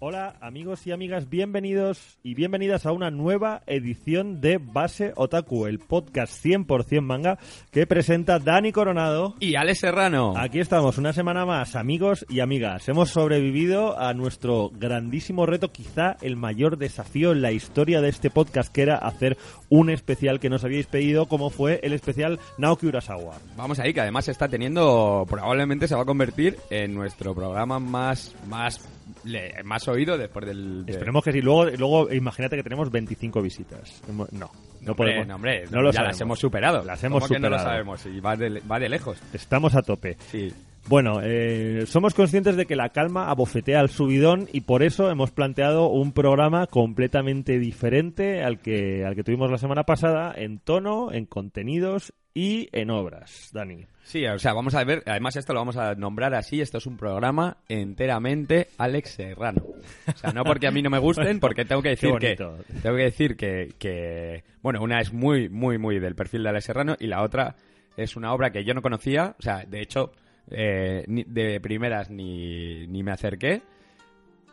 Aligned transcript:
Hola 0.00 0.36
amigos 0.40 0.86
y 0.86 0.92
amigas, 0.92 1.28
bienvenidos 1.28 2.18
y 2.22 2.34
bienvenidas 2.34 2.86
a 2.86 2.92
una 2.92 3.10
nueva 3.10 3.62
edición 3.66 4.40
de 4.40 4.58
Base 4.58 5.12
Otaku, 5.16 5.66
el 5.66 5.80
podcast 5.80 6.44
100% 6.44 7.00
manga 7.00 7.36
que 7.72 7.84
presenta 7.84 8.38
Dani 8.38 8.70
Coronado 8.70 9.34
y 9.40 9.56
Alex 9.56 9.80
Serrano. 9.80 10.34
Aquí 10.36 10.60
estamos 10.60 10.98
una 10.98 11.12
semana 11.12 11.44
más, 11.44 11.74
amigos 11.74 12.24
y 12.28 12.38
amigas. 12.38 12.88
Hemos 12.88 13.10
sobrevivido 13.10 13.98
a 13.98 14.14
nuestro 14.14 14.70
grandísimo 14.72 15.46
reto, 15.46 15.72
quizá 15.72 16.16
el 16.22 16.36
mayor 16.36 16.78
desafío 16.78 17.32
en 17.32 17.42
la 17.42 17.50
historia 17.50 18.00
de 18.00 18.10
este 18.10 18.30
podcast, 18.30 18.72
que 18.72 18.82
era 18.82 18.98
hacer 18.98 19.36
un 19.68 19.90
especial 19.90 20.38
que 20.38 20.48
nos 20.48 20.62
habíais 20.62 20.86
pedido, 20.86 21.26
como 21.26 21.50
fue 21.50 21.80
el 21.82 21.92
especial 21.92 22.38
Naoki 22.56 22.86
Urasawa. 22.86 23.38
Vamos 23.56 23.80
ahí, 23.80 23.92
que 23.92 24.02
además 24.02 24.28
está 24.28 24.46
teniendo, 24.46 25.26
probablemente 25.28 25.88
se 25.88 25.96
va 25.96 26.02
a 26.02 26.06
convertir 26.06 26.56
en 26.70 26.94
nuestro 26.94 27.34
programa 27.34 27.80
más, 27.80 28.36
más 28.46 28.78
le, 29.24 29.62
más 29.64 29.86
oído 29.88 30.16
después 30.16 30.46
del... 30.46 30.84
Esperemos 30.86 31.24
que 31.24 31.32
sí. 31.32 31.40
Luego, 31.40 31.66
luego 31.70 32.12
imagínate 32.12 32.56
que 32.56 32.62
tenemos 32.62 32.90
25 32.90 33.42
visitas. 33.42 34.02
No, 34.32 34.50
no, 34.80 34.94
podemos. 34.94 35.26
No, 35.26 35.36
hombre, 35.36 35.64
no 35.70 35.82
lo 35.82 35.90
ya 35.90 36.02
las 36.02 36.20
hemos 36.20 36.38
superado. 36.38 36.84
Las 36.84 37.02
hemos 37.04 37.22
superado. 37.24 37.50
no 37.50 37.56
lo 37.56 37.62
sabemos 37.62 38.06
y 38.06 38.20
va 38.20 38.36
de, 38.36 38.60
va 38.60 38.78
de 38.78 38.88
lejos. 38.88 39.18
Estamos 39.32 39.74
a 39.74 39.82
tope. 39.82 40.16
Sí. 40.30 40.52
Bueno, 40.88 41.20
eh, 41.22 41.84
somos 41.86 42.14
conscientes 42.14 42.56
de 42.56 42.64
que 42.64 42.74
la 42.74 42.88
calma 42.88 43.28
abofetea 43.28 43.80
al 43.80 43.90
subidón 43.90 44.48
y 44.54 44.62
por 44.62 44.82
eso 44.82 45.10
hemos 45.10 45.30
planteado 45.30 45.90
un 45.90 46.12
programa 46.12 46.66
completamente 46.66 47.58
diferente 47.58 48.42
al 48.42 48.60
que, 48.60 49.04
al 49.04 49.14
que 49.14 49.22
tuvimos 49.22 49.50
la 49.50 49.58
semana 49.58 49.82
pasada 49.82 50.32
en 50.34 50.58
tono, 50.60 51.12
en 51.12 51.26
contenidos 51.26 52.14
y 52.32 52.70
en 52.72 52.88
obras, 52.88 53.50
Dani. 53.52 53.84
Sí, 54.02 54.24
o 54.24 54.38
sea, 54.38 54.54
vamos 54.54 54.74
a 54.74 54.84
ver, 54.84 55.02
además 55.04 55.36
esto 55.36 55.52
lo 55.52 55.60
vamos 55.60 55.76
a 55.76 55.94
nombrar 55.94 56.32
así, 56.34 56.62
esto 56.62 56.78
es 56.78 56.86
un 56.86 56.96
programa 56.96 57.58
enteramente 57.68 58.68
Alex 58.78 59.10
Serrano. 59.10 59.66
O 60.06 60.16
sea, 60.16 60.32
no 60.32 60.42
porque 60.42 60.68
a 60.68 60.70
mí 60.70 60.80
no 60.80 60.88
me 60.88 60.98
gusten, 60.98 61.38
porque 61.38 61.66
tengo 61.66 61.82
que 61.82 61.88
decir 61.90 62.14
que 62.18 62.34
tengo 62.34 62.96
que 62.96 63.02
decir 63.02 63.36
que, 63.36 63.74
que 63.78 64.42
bueno, 64.62 64.80
una 64.82 65.00
es 65.00 65.12
muy 65.12 65.50
muy 65.50 65.76
muy 65.76 65.98
del 65.98 66.14
perfil 66.14 66.44
de 66.44 66.48
Alex 66.48 66.64
Serrano 66.64 66.96
y 66.98 67.08
la 67.08 67.22
otra 67.22 67.56
es 67.98 68.16
una 68.16 68.32
obra 68.32 68.52
que 68.52 68.64
yo 68.64 68.72
no 68.72 68.80
conocía, 68.80 69.36
o 69.38 69.42
sea, 69.42 69.66
de 69.66 69.82
hecho 69.82 70.12
eh, 70.50 71.04
de 71.06 71.60
primeras 71.60 72.10
ni, 72.10 72.86
ni 72.86 73.02
me 73.02 73.12
acerqué. 73.12 73.62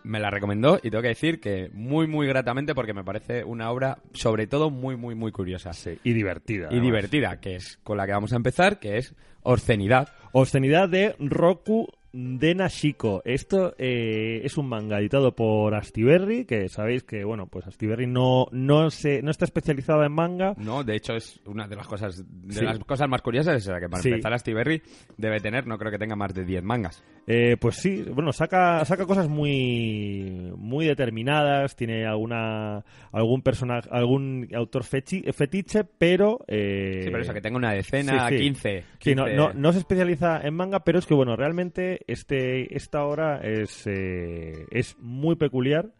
Me 0.04 0.20
la 0.20 0.30
recomendó 0.30 0.78
y 0.84 0.92
tengo 0.92 1.02
que 1.02 1.08
decir 1.08 1.40
que 1.40 1.72
muy, 1.74 2.06
muy 2.06 2.28
gratamente 2.28 2.76
porque 2.76 2.94
me 2.94 3.04
parece 3.04 3.44
una 3.44 3.72
obra, 3.72 3.98
sobre 4.14 4.46
todo, 4.46 4.70
muy, 4.70 4.96
muy, 4.96 5.16
muy 5.16 5.32
curiosa. 5.32 5.72
y 6.04 6.14
divertida. 6.14 6.70
Y 6.72 6.80
divertida, 6.80 7.40
que 7.40 7.56
es 7.56 7.78
con 7.84 7.98
la 7.98 8.06
que 8.06 8.12
vamos 8.12 8.32
a 8.32 8.36
empezar, 8.36 8.80
que 8.80 8.98
es 8.98 9.16
Obscenidad. 9.42 10.10
Obscenidad 10.32 10.90
de 10.90 11.16
Roku 11.20 11.88
de 12.16 12.56
Nashiko. 12.56 13.22
Esto 13.26 13.76
eh, 13.78 14.40
es 14.44 14.58
un 14.58 14.70
manga 14.70 15.00
editado 15.00 15.36
por 15.36 15.76
Astiberri, 15.76 16.46
que 16.46 16.70
sabéis 16.70 17.04
que, 17.04 17.26
bueno, 17.26 17.48
pues 17.48 17.68
Astiberri 17.68 18.08
no, 18.08 18.48
no, 18.52 18.90
se, 18.90 19.22
no 19.22 19.32
está 19.32 19.44
especializada 19.44 20.06
en 20.06 20.14
manga. 20.14 20.54
No, 20.58 20.86
de 20.86 20.96
hecho 20.96 21.14
es 21.14 21.42
una 21.46 21.68
de 21.68 21.76
las 21.76 21.88
cosas 21.88 22.24
de 22.26 22.62
las 22.62 22.80
cosas 22.80 23.10
más 23.10 23.22
curiosas, 23.22 23.58
es 23.58 23.66
que 23.68 23.90
para 23.90 24.02
empezar 24.02 24.34
Astiberri 24.34 24.82
debe 25.18 25.42
tener, 25.42 25.68
no 25.68 25.78
creo 25.78 25.92
que 25.92 25.98
tenga 25.98 26.16
más 26.16 26.34
de 26.34 26.46
10 26.46 26.64
mangas. 26.64 27.04
Eh, 27.28 27.58
pues 27.60 27.78
sí, 27.78 28.06
bueno, 28.14 28.32
saca, 28.32 28.86
saca 28.86 29.06
cosas 29.06 29.28
muy, 29.28 30.54
muy 30.56 30.86
determinadas, 30.86 31.76
tiene 31.76 32.06
alguna, 32.06 32.86
algún 33.12 33.42
personaje, 33.42 33.90
algún 33.92 34.48
autor 34.56 34.84
fetiche, 34.86 35.84
pero... 35.98 36.46
Eh, 36.48 37.02
sí, 37.04 37.10
pero 37.10 37.22
eso, 37.24 37.34
que 37.34 37.42
tenga 37.42 37.58
una 37.58 37.74
decena, 37.74 38.30
15, 38.30 38.84
Sí, 39.00 39.16
no, 39.16 39.28
no, 39.28 39.54
no 39.54 39.74
se 39.74 39.80
especializa 39.80 40.40
en 40.42 40.54
manga, 40.54 40.84
pero 40.84 41.00
es 41.00 41.06
que, 41.06 41.14
bueno, 41.14 41.36
realmente 41.36 42.05
este, 42.08 42.76
esta 42.76 43.04
obra 43.06 43.40
es, 43.42 43.86
eh, 43.88 44.66
es 44.72 44.98
muy 45.00 45.36
peculiar 45.36 45.92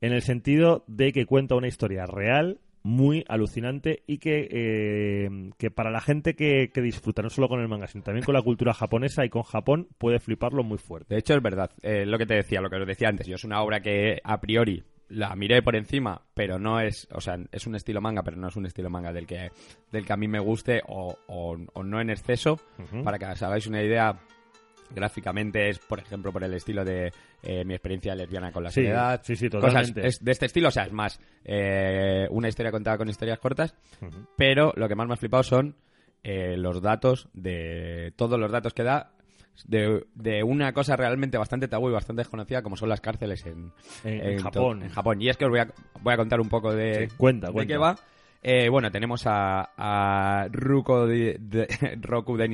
en 0.00 0.12
el 0.12 0.22
sentido 0.22 0.84
de 0.86 1.12
que 1.12 1.26
cuenta 1.26 1.54
una 1.54 1.68
historia 1.68 2.06
real 2.06 2.60
muy 2.86 3.24
alucinante 3.28 4.04
y 4.06 4.18
que, 4.18 4.48
eh, 4.48 5.50
que 5.58 5.72
para 5.72 5.90
la 5.90 6.00
gente 6.00 6.36
que, 6.36 6.70
que, 6.72 6.80
disfruta 6.80 7.20
no 7.20 7.30
solo 7.30 7.48
con 7.48 7.60
el 7.60 7.66
manga, 7.66 7.88
sino 7.88 8.04
también 8.04 8.24
con 8.24 8.34
la 8.34 8.42
cultura 8.42 8.72
japonesa 8.72 9.24
y 9.24 9.28
con 9.28 9.42
Japón 9.42 9.88
puede 9.98 10.20
fliparlo 10.20 10.62
muy 10.62 10.78
fuerte. 10.78 11.14
De 11.14 11.18
hecho, 11.18 11.34
es 11.34 11.42
verdad, 11.42 11.72
eh, 11.82 12.06
lo 12.06 12.16
que 12.16 12.26
te 12.26 12.34
decía, 12.34 12.60
lo 12.60 12.70
que 12.70 12.76
os 12.76 12.86
decía 12.86 13.08
antes, 13.08 13.26
yo 13.26 13.34
es 13.34 13.42
una 13.42 13.60
obra 13.60 13.80
que 13.80 14.20
a 14.22 14.40
priori 14.40 14.84
la 15.08 15.34
miré 15.34 15.62
por 15.62 15.74
encima, 15.74 16.22
pero 16.32 16.60
no 16.60 16.80
es, 16.80 17.08
o 17.12 17.20
sea, 17.20 17.36
es 17.50 17.66
un 17.66 17.74
estilo 17.74 18.00
manga, 18.00 18.22
pero 18.22 18.36
no 18.36 18.48
es 18.48 18.56
un 18.56 18.66
estilo 18.66 18.88
manga 18.88 19.12
del 19.12 19.26
que, 19.26 19.50
del 19.90 20.06
que 20.06 20.12
a 20.12 20.16
mí 20.16 20.28
me 20.28 20.38
guste 20.38 20.80
o, 20.86 21.16
o, 21.26 21.82
no 21.82 22.00
en 22.00 22.10
exceso. 22.10 22.60
Para 23.02 23.18
que 23.18 23.26
os 23.26 23.42
hagáis 23.42 23.66
una 23.66 23.82
idea, 23.82 24.16
gráficamente 24.94 25.68
es, 25.68 25.78
por 25.78 25.98
ejemplo, 25.98 26.32
por 26.32 26.42
el 26.44 26.54
estilo 26.54 26.84
de 26.84 27.12
eh, 27.42 27.64
mi 27.64 27.74
experiencia 27.74 28.14
lesbiana 28.14 28.52
con 28.52 28.64
la 28.64 28.70
soledad. 28.70 29.20
Sí, 29.24 29.36
sí, 29.36 29.48
totalmente. 29.48 30.02
Cosas 30.02 30.24
de 30.24 30.32
este 30.32 30.46
estilo, 30.46 30.68
o 30.68 30.70
sea, 30.70 30.84
es 30.84 30.92
más 30.92 31.20
eh, 31.44 32.26
una 32.30 32.48
historia 32.48 32.70
contada 32.70 32.98
con 32.98 33.08
historias 33.08 33.38
cortas, 33.38 33.74
pero 34.36 34.72
lo 34.76 34.88
que 34.88 34.94
más 34.94 35.06
me 35.06 35.14
ha 35.14 35.16
flipado 35.16 35.42
son 35.42 35.76
eh, 36.22 36.56
los 36.56 36.80
datos 36.82 37.28
de 37.32 38.12
todos 38.16 38.38
los 38.38 38.50
datos 38.50 38.74
que 38.74 38.82
da 38.82 39.12
de, 39.64 40.04
de, 40.14 40.42
una 40.42 40.72
cosa 40.72 40.96
realmente 40.96 41.38
bastante 41.38 41.66
tabú 41.66 41.88
y 41.88 41.92
bastante 41.92 42.20
desconocida 42.20 42.62
como 42.62 42.76
son 42.76 42.90
las 42.90 43.00
cárceles 43.00 43.46
en, 43.46 43.72
Japón. 44.38 44.82
En 44.82 44.90
Japón. 44.90 45.22
Y 45.22 45.30
es 45.30 45.36
que 45.36 45.46
os 45.46 45.50
voy 45.50 45.60
a, 45.60 45.68
voy 46.02 46.12
a 46.12 46.16
contar 46.16 46.40
un 46.40 46.48
poco 46.48 46.74
de, 46.74 47.08
cuenta, 47.16 47.50
de 47.50 47.66
qué 47.66 47.78
va. 47.78 47.96
bueno, 48.70 48.90
tenemos 48.90 49.26
a, 49.26 49.70
a 49.76 50.48
Ruko 50.50 51.06
de, 51.06 51.38
Roku 52.02 52.36
de 52.36 52.48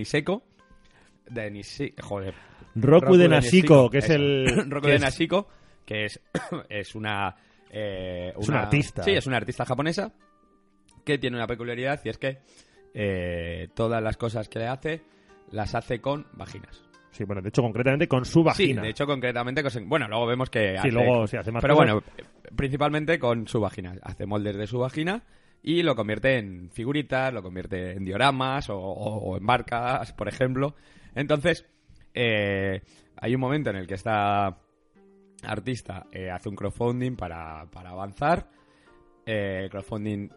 Joder. 2.00 2.34
Roku, 2.74 3.16
de 3.16 3.28
Nashiko, 3.28 3.90
que 3.90 3.98
es 3.98 4.10
el... 4.10 4.46
Roku 4.70 4.88
de 4.88 4.98
Nashiko, 4.98 5.48
que 5.84 6.06
es, 6.06 6.20
es 6.68 6.94
una... 6.94 7.34
Eh, 7.70 8.32
es 8.38 8.48
una, 8.48 8.62
artista. 8.62 9.02
Sí, 9.02 9.12
es 9.12 9.26
una 9.26 9.38
artista 9.38 9.64
japonesa 9.64 10.12
que 11.04 11.18
tiene 11.18 11.36
una 11.36 11.46
peculiaridad 11.46 12.00
y 12.04 12.10
es 12.10 12.18
que 12.18 12.38
eh, 12.94 13.68
todas 13.74 14.02
las 14.02 14.16
cosas 14.16 14.48
que 14.48 14.58
le 14.58 14.66
hace 14.66 15.02
las 15.50 15.74
hace 15.74 16.00
con 16.00 16.26
vaginas. 16.32 16.82
Sí, 17.10 17.24
bueno, 17.24 17.42
de 17.42 17.48
hecho, 17.50 17.62
concretamente 17.62 18.08
con 18.08 18.24
su 18.24 18.42
vagina. 18.42 18.80
Sí, 18.80 18.86
de 18.86 18.90
hecho, 18.90 19.06
concretamente 19.06 19.62
con... 19.62 19.88
Bueno, 19.88 20.08
luego 20.08 20.26
vemos 20.26 20.48
que 20.48 20.76
sí, 20.80 20.90
luego 20.90 21.26
se 21.26 21.38
hace 21.38 21.52
más 21.52 21.60
Pero 21.60 21.76
bueno, 21.76 22.02
principalmente 22.56 23.18
con 23.18 23.46
su 23.46 23.60
vagina. 23.60 23.94
Hace 24.02 24.24
moldes 24.26 24.56
de 24.56 24.66
su 24.66 24.78
vagina 24.78 25.22
y 25.62 25.82
lo 25.82 25.94
convierte 25.94 26.38
en 26.38 26.70
figuritas, 26.70 27.32
lo 27.32 27.42
convierte 27.42 27.92
en 27.92 28.04
dioramas 28.04 28.70
o, 28.70 28.78
o 28.78 29.36
en 29.36 29.46
barcas, 29.46 30.12
por 30.14 30.28
ejemplo. 30.28 30.74
Entonces, 31.14 31.66
eh, 32.14 32.82
hay 33.16 33.34
un 33.34 33.40
momento 33.40 33.70
en 33.70 33.76
el 33.76 33.86
que 33.86 33.94
esta 33.94 34.58
artista 35.42 36.06
eh, 36.12 36.30
hace 36.30 36.48
un 36.48 36.56
crowdfunding 36.56 37.16
para, 37.16 37.66
para 37.70 37.90
avanzar. 37.90 38.48
Eh, 39.24 39.60
el 39.64 39.70
crowdfunding 39.70 40.30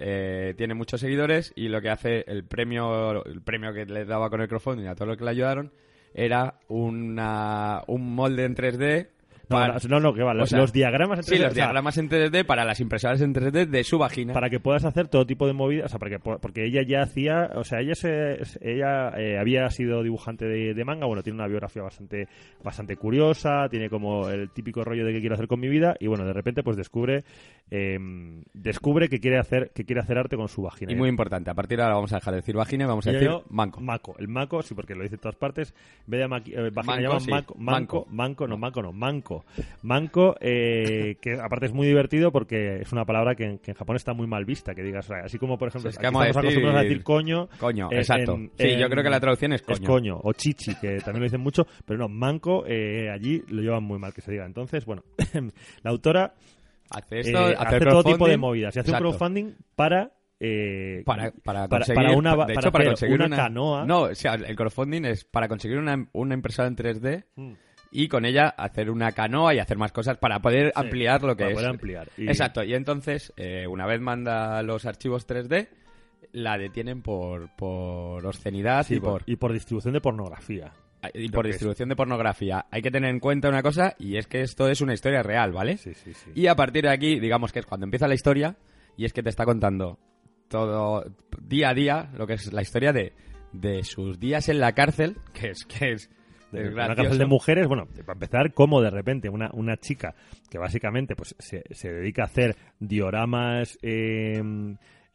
tiene 0.55 0.73
muchos 0.75 1.01
seguidores 1.01 1.53
y 1.55 1.69
lo 1.69 1.81
que 1.81 1.89
hace 1.89 2.23
el 2.27 2.45
premio, 2.45 3.25
el 3.25 3.41
premio 3.41 3.73
que 3.73 3.85
le 3.85 4.05
daba 4.05 4.29
con 4.29 4.41
el 4.41 4.47
crowdfunding 4.47 4.87
a 4.87 4.95
todos 4.95 5.07
los 5.07 5.17
que 5.17 5.25
le 5.25 5.31
ayudaron 5.31 5.71
era 6.13 6.59
una, 6.69 7.83
un 7.87 8.15
molde 8.15 8.45
en 8.45 8.55
3D 8.55 9.09
No, 9.49 9.99
no, 9.99 10.13
que 10.13 10.23
va. 10.23 10.33
Los, 10.33 10.73
diagramas 10.73 11.19
en 11.19 11.25
3D. 11.25 11.37
Sí, 11.37 11.43
los 11.43 11.53
diagramas 11.53 11.97
en 11.97 12.09
3D 12.09 12.45
para 12.45 12.65
las 12.65 12.79
impresoras 12.79 13.21
en 13.21 13.33
3D 13.33 13.67
de 13.67 13.83
su 13.83 13.97
vagina. 13.97 14.33
Para 14.33 14.49
que 14.49 14.59
puedas 14.59 14.85
hacer 14.85 15.07
todo 15.07 15.25
tipo 15.25 15.47
de 15.47 15.53
movidas. 15.53 15.85
O 15.85 15.89
sea, 15.89 15.99
para 15.99 16.19
porque 16.19 16.65
ella 16.65 16.81
ya 16.87 17.01
hacía. 17.01 17.51
O 17.55 17.63
sea, 17.63 17.79
ella 17.79 17.95
se, 17.95 18.37
ella 18.61 19.09
eh, 19.17 19.37
había 19.39 19.69
sido 19.69 20.03
dibujante 20.03 20.45
de, 20.45 20.85
manga. 20.85 21.05
Bueno, 21.05 21.23
tiene 21.23 21.39
una 21.39 21.47
biografía 21.47 21.83
bastante, 21.83 22.27
bastante 22.63 22.95
curiosa. 22.97 23.67
Tiene 23.69 23.89
como 23.89 24.29
el 24.29 24.49
típico 24.51 24.83
rollo 24.83 25.05
de 25.05 25.13
que 25.13 25.19
quiero 25.19 25.35
hacer 25.35 25.47
con 25.47 25.59
mi 25.59 25.67
vida. 25.67 25.95
Y 25.99 26.07
bueno, 26.07 26.25
de 26.25 26.33
repente, 26.33 26.63
pues 26.63 26.77
descubre. 26.77 27.23
Em, 27.69 28.43
descubre 28.53 29.09
que 29.09 29.19
quiere 29.19 29.39
hacer 29.39 29.71
que 29.73 29.85
quiere 29.85 30.01
hacer 30.01 30.17
arte 30.17 30.35
con 30.37 30.47
su 30.47 30.61
vagina. 30.61 30.91
Y 30.91 30.95
muy 30.95 31.09
importante, 31.09 31.49
a 31.49 31.53
partir 31.53 31.77
de 31.77 31.83
ahora 31.83 31.95
vamos 31.95 32.13
a 32.13 32.17
dejar 32.17 32.33
de 32.33 32.41
decir 32.41 32.55
vagina 32.55 32.85
y 32.85 32.87
vamos 32.87 33.07
a 33.07 33.11
decir 33.11 33.29
manco. 33.49 33.81
Maco, 33.81 34.15
el 34.19 34.27
maco, 34.27 34.61
sí, 34.61 34.73
porque 34.73 34.95
lo 34.95 35.03
dice 35.03 35.15
en 35.15 35.21
todas 35.21 35.35
partes. 35.35 35.73
En 36.05 36.11
vez 36.11 36.19
de 36.19 36.25
eh, 36.53 36.69
vagina, 36.71 37.09
manco, 37.27 37.55
manco, 37.57 38.07
manco, 38.09 38.47
no, 38.47 38.57
manco 38.57 38.81
no, 38.81 38.93
manco. 38.93 39.34
Manco, 39.81 40.35
eh, 40.39 41.17
que 41.21 41.33
aparte 41.33 41.67
es 41.67 41.73
muy 41.73 41.87
divertido 41.87 42.31
porque 42.31 42.81
es 42.81 42.91
una 42.91 43.05
palabra 43.05 43.35
que 43.35 43.43
en, 43.43 43.59
Japón 43.75 43.95
está 43.95 44.13
muy 44.13 44.27
mal 44.27 44.45
vista, 44.45 44.73
que 44.73 44.83
digas, 44.83 45.09
así 45.23 45.37
como 45.37 45.57
por 45.57 45.69
ejemplo, 45.69 45.89
estamos 45.89 46.21
acostumbrados 46.21 46.79
a 46.79 46.83
decir 46.83 47.03
coño. 47.03 47.49
Coño, 47.59 47.89
exacto. 47.91 48.37
sí, 48.57 48.77
yo 48.77 48.89
creo 48.89 49.03
que 49.03 49.09
la 49.09 49.19
traducción 49.19 49.53
es 49.53 49.61
coño. 49.61 49.75
Es 49.75 49.87
coño, 49.87 50.19
o 50.23 50.33
chichi, 50.33 50.75
que 50.75 50.97
también 50.97 51.21
lo 51.21 51.25
dicen 51.25 51.41
mucho, 51.41 51.65
pero 51.85 51.99
no, 51.99 52.07
manco, 52.07 52.65
eh, 52.67 53.09
allí 53.09 53.43
lo 53.49 53.61
llevan 53.61 53.83
muy 53.83 53.99
mal 53.99 54.13
que 54.13 54.21
se 54.21 54.31
diga. 54.31 54.45
Entonces, 54.45 54.85
bueno, 54.85 55.03
la 55.83 55.91
autora 55.91 56.33
hace, 56.89 57.19
esto, 57.19 57.49
eh, 57.49 57.55
hace 57.57 57.79
todo 57.79 58.03
tipo 58.03 58.27
de 58.27 58.37
movidas 58.37 58.75
y 58.75 58.79
hace 58.79 58.91
un 58.91 58.97
crowdfunding 58.97 59.55
para 59.75 60.11
eh, 60.39 61.01
para, 61.05 61.31
para, 61.31 61.67
conseguir, 61.67 62.09
una, 62.15 62.35
de 62.45 62.53
hecho, 62.53 62.71
para 62.71 62.85
conseguir 62.85 63.21
una, 63.21 63.35
canoa. 63.37 63.85
No, 63.85 64.01
o 64.01 64.15
sea, 64.15 64.33
el 64.33 64.55
crowdfunding 64.55 65.05
es 65.05 65.23
para 65.23 65.47
conseguir 65.47 65.77
una, 65.77 66.07
una 66.11 66.33
impresora 66.33 66.67
en 66.67 66.75
3D 66.75 67.23
mm. 67.35 67.53
Y 67.95 68.09
con 68.09 68.25
ella 68.25 68.49
hacer 68.49 68.91
una 68.91 69.13
canoa 69.13 69.55
y 69.55 69.59
hacer 69.59 69.77
más 69.77 69.93
cosas 69.93 70.17
para 70.17 70.39
poder 70.39 70.73
ampliar 70.75 71.23
lo 71.23 71.37
que 71.37 71.43
para 71.43 71.51
es. 71.51 71.55
Poder 71.55 71.69
ampliar. 71.69 72.09
Exacto, 72.17 72.61
y 72.61 72.73
entonces, 72.73 73.31
eh, 73.37 73.65
una 73.67 73.85
vez 73.85 74.01
manda 74.01 74.61
los 74.63 74.85
archivos 74.85 75.25
3D, 75.25 75.69
la 76.33 76.57
detienen 76.57 77.01
por, 77.01 77.55
por 77.55 78.25
obscenidad 78.25 78.85
y 78.89 78.99
por... 78.99 79.23
Y 79.25 79.37
por 79.37 79.53
distribución 79.53 79.93
de 79.93 80.01
pornografía 80.01 80.73
ah, 81.01 81.09
y 81.13 81.29
por 81.29 81.47
distribución 81.47 81.87
de 81.87 81.95
pornografía. 81.95 82.65
Hay 82.69 82.81
que 82.81 82.91
tener 82.91 83.09
en 83.09 83.21
cuenta 83.21 83.47
una 83.47 83.63
cosa 83.63 83.95
y 83.97 84.17
es 84.17 84.27
que 84.27 84.41
esto 84.41 84.67
es 84.67 84.81
una 84.81 84.93
historia 84.93 85.23
real, 85.23 85.53
¿vale? 85.53 85.77
Sí, 85.77 85.93
sí, 85.93 86.13
sí. 86.13 86.31
Y 86.35 86.47
a 86.47 86.55
partir 86.55 86.83
de 86.83 86.91
aquí, 86.91 87.21
digamos 87.21 87.53
que 87.53 87.59
es 87.59 87.65
cuando 87.65 87.85
empieza 87.85 88.09
la 88.09 88.15
historia 88.15 88.57
y 88.97 89.05
es 89.05 89.13
que 89.13 89.23
te 89.23 89.29
está 89.29 89.45
contando 89.45 89.99
todo 90.49 91.05
día 91.41 91.69
a 91.69 91.73
día 91.73 92.11
lo 92.17 92.27
que 92.27 92.33
es 92.33 92.51
la 92.51 92.61
historia 92.61 92.91
de, 92.91 93.13
de 93.53 93.83
sus 93.83 94.19
días 94.19 94.49
en 94.49 94.59
la 94.59 94.73
cárcel, 94.73 95.15
que 95.33 95.51
es 95.51 95.63
que 95.63 95.93
es 95.93 96.09
de 96.51 96.69
una 96.69 96.95
cárcel 96.95 97.17
de 97.17 97.25
mujeres, 97.25 97.67
bueno, 97.67 97.87
para 98.05 98.13
empezar, 98.13 98.53
como 98.53 98.81
de 98.81 98.89
repente 98.89 99.29
una, 99.29 99.49
una 99.53 99.77
chica 99.77 100.15
que 100.49 100.57
básicamente 100.57 101.15
pues 101.15 101.35
se, 101.39 101.63
se 101.71 101.91
dedica 101.91 102.23
a 102.23 102.25
hacer 102.25 102.55
dioramas 102.79 103.77
eh, 103.81 104.41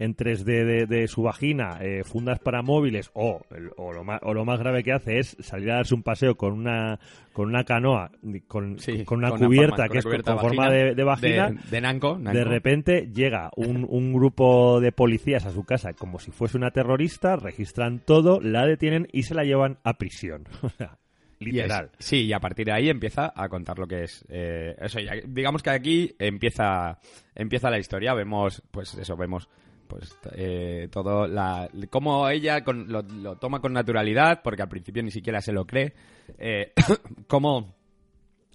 en 0.01 0.17
3D 0.17 0.87
de, 0.87 1.09
su 1.09 1.23
vagina, 1.23 1.79
eh, 1.83 2.05
fundas 2.05 2.39
para 2.39 2.63
móviles 2.63 3.11
o, 3.13 3.43
o, 3.77 3.93
lo 3.93 4.03
más, 4.03 4.19
o 4.23 4.33
lo 4.33 4.47
más 4.47 4.59
grave 4.59 4.83
que 4.83 4.93
hace 4.93 5.19
es 5.19 5.37
salir 5.41 5.71
a 5.71 5.77
darse 5.77 5.95
un 5.95 6.03
paseo 6.03 6.37
con 6.37 6.55
una 6.55 6.99
con 7.35 7.49
una 7.49 7.65
canoa, 7.65 8.11
con, 8.49 8.79
con 9.05 9.19
una 9.19 9.31
cubierta 9.31 9.89
que 9.89 9.99
es 9.99 10.05
con 10.05 10.39
forma 10.39 10.71
de, 10.71 11.05
vagina. 11.05 11.51
De, 11.71 11.81
nanco, 11.81 12.19
De 12.19 12.45
repente 12.45 13.11
llega 13.13 13.51
un, 13.57 13.87
un 13.89 14.13
grupo 14.13 14.81
de 14.81 14.91
policías 14.91 15.45
a 15.45 15.53
su 15.53 15.65
casa 15.65 15.93
como 15.93 16.19
si 16.19 16.31
fuese 16.31 16.57
una 16.57 16.71
terrorista, 16.71 17.37
registran 17.37 18.01
todo, 18.01 18.41
la 18.41 18.67
detienen 18.67 19.07
y 19.13 19.25
se 19.25 19.35
la 19.35 19.45
llevan 19.45 19.79
a 19.85 19.95
prisión. 19.95 20.45
literal. 21.41 21.91
sí, 21.99 22.27
y 22.27 22.33
a 22.33 22.41
partir 22.41 22.67
de 22.67 22.73
ahí 22.73 22.89
empieza 22.89 23.33
a 23.35 23.49
contar 23.49 23.79
lo 23.79 23.87
que 23.87 24.05
es. 24.05 24.25
Eh, 24.29 24.77
eso, 24.81 24.99
digamos 25.27 25.63
que 25.63 25.71
aquí 25.71 26.15
empieza, 26.19 26.99
empieza 27.35 27.71
la 27.71 27.79
historia. 27.79 28.15
Vemos, 28.15 28.63
pues 28.71 28.95
eso, 28.95 29.17
vemos 29.17 29.49
pues 29.91 30.17
eh, 30.37 30.89
todo 30.93 31.27
la 31.27 31.69
cómo 31.91 32.29
ella 32.29 32.63
lo, 32.65 33.37
toma 33.37 33.61
con 33.61 33.73
naturalidad 33.73 34.41
porque 34.43 34.63
al 34.63 34.69
principio 34.69 35.03
ni 35.03 35.11
siquiera 35.11 35.41
se 35.41 35.53
lo 35.53 35.67
cree 35.67 35.95
eh, 36.39 36.73
cómo 37.27 37.75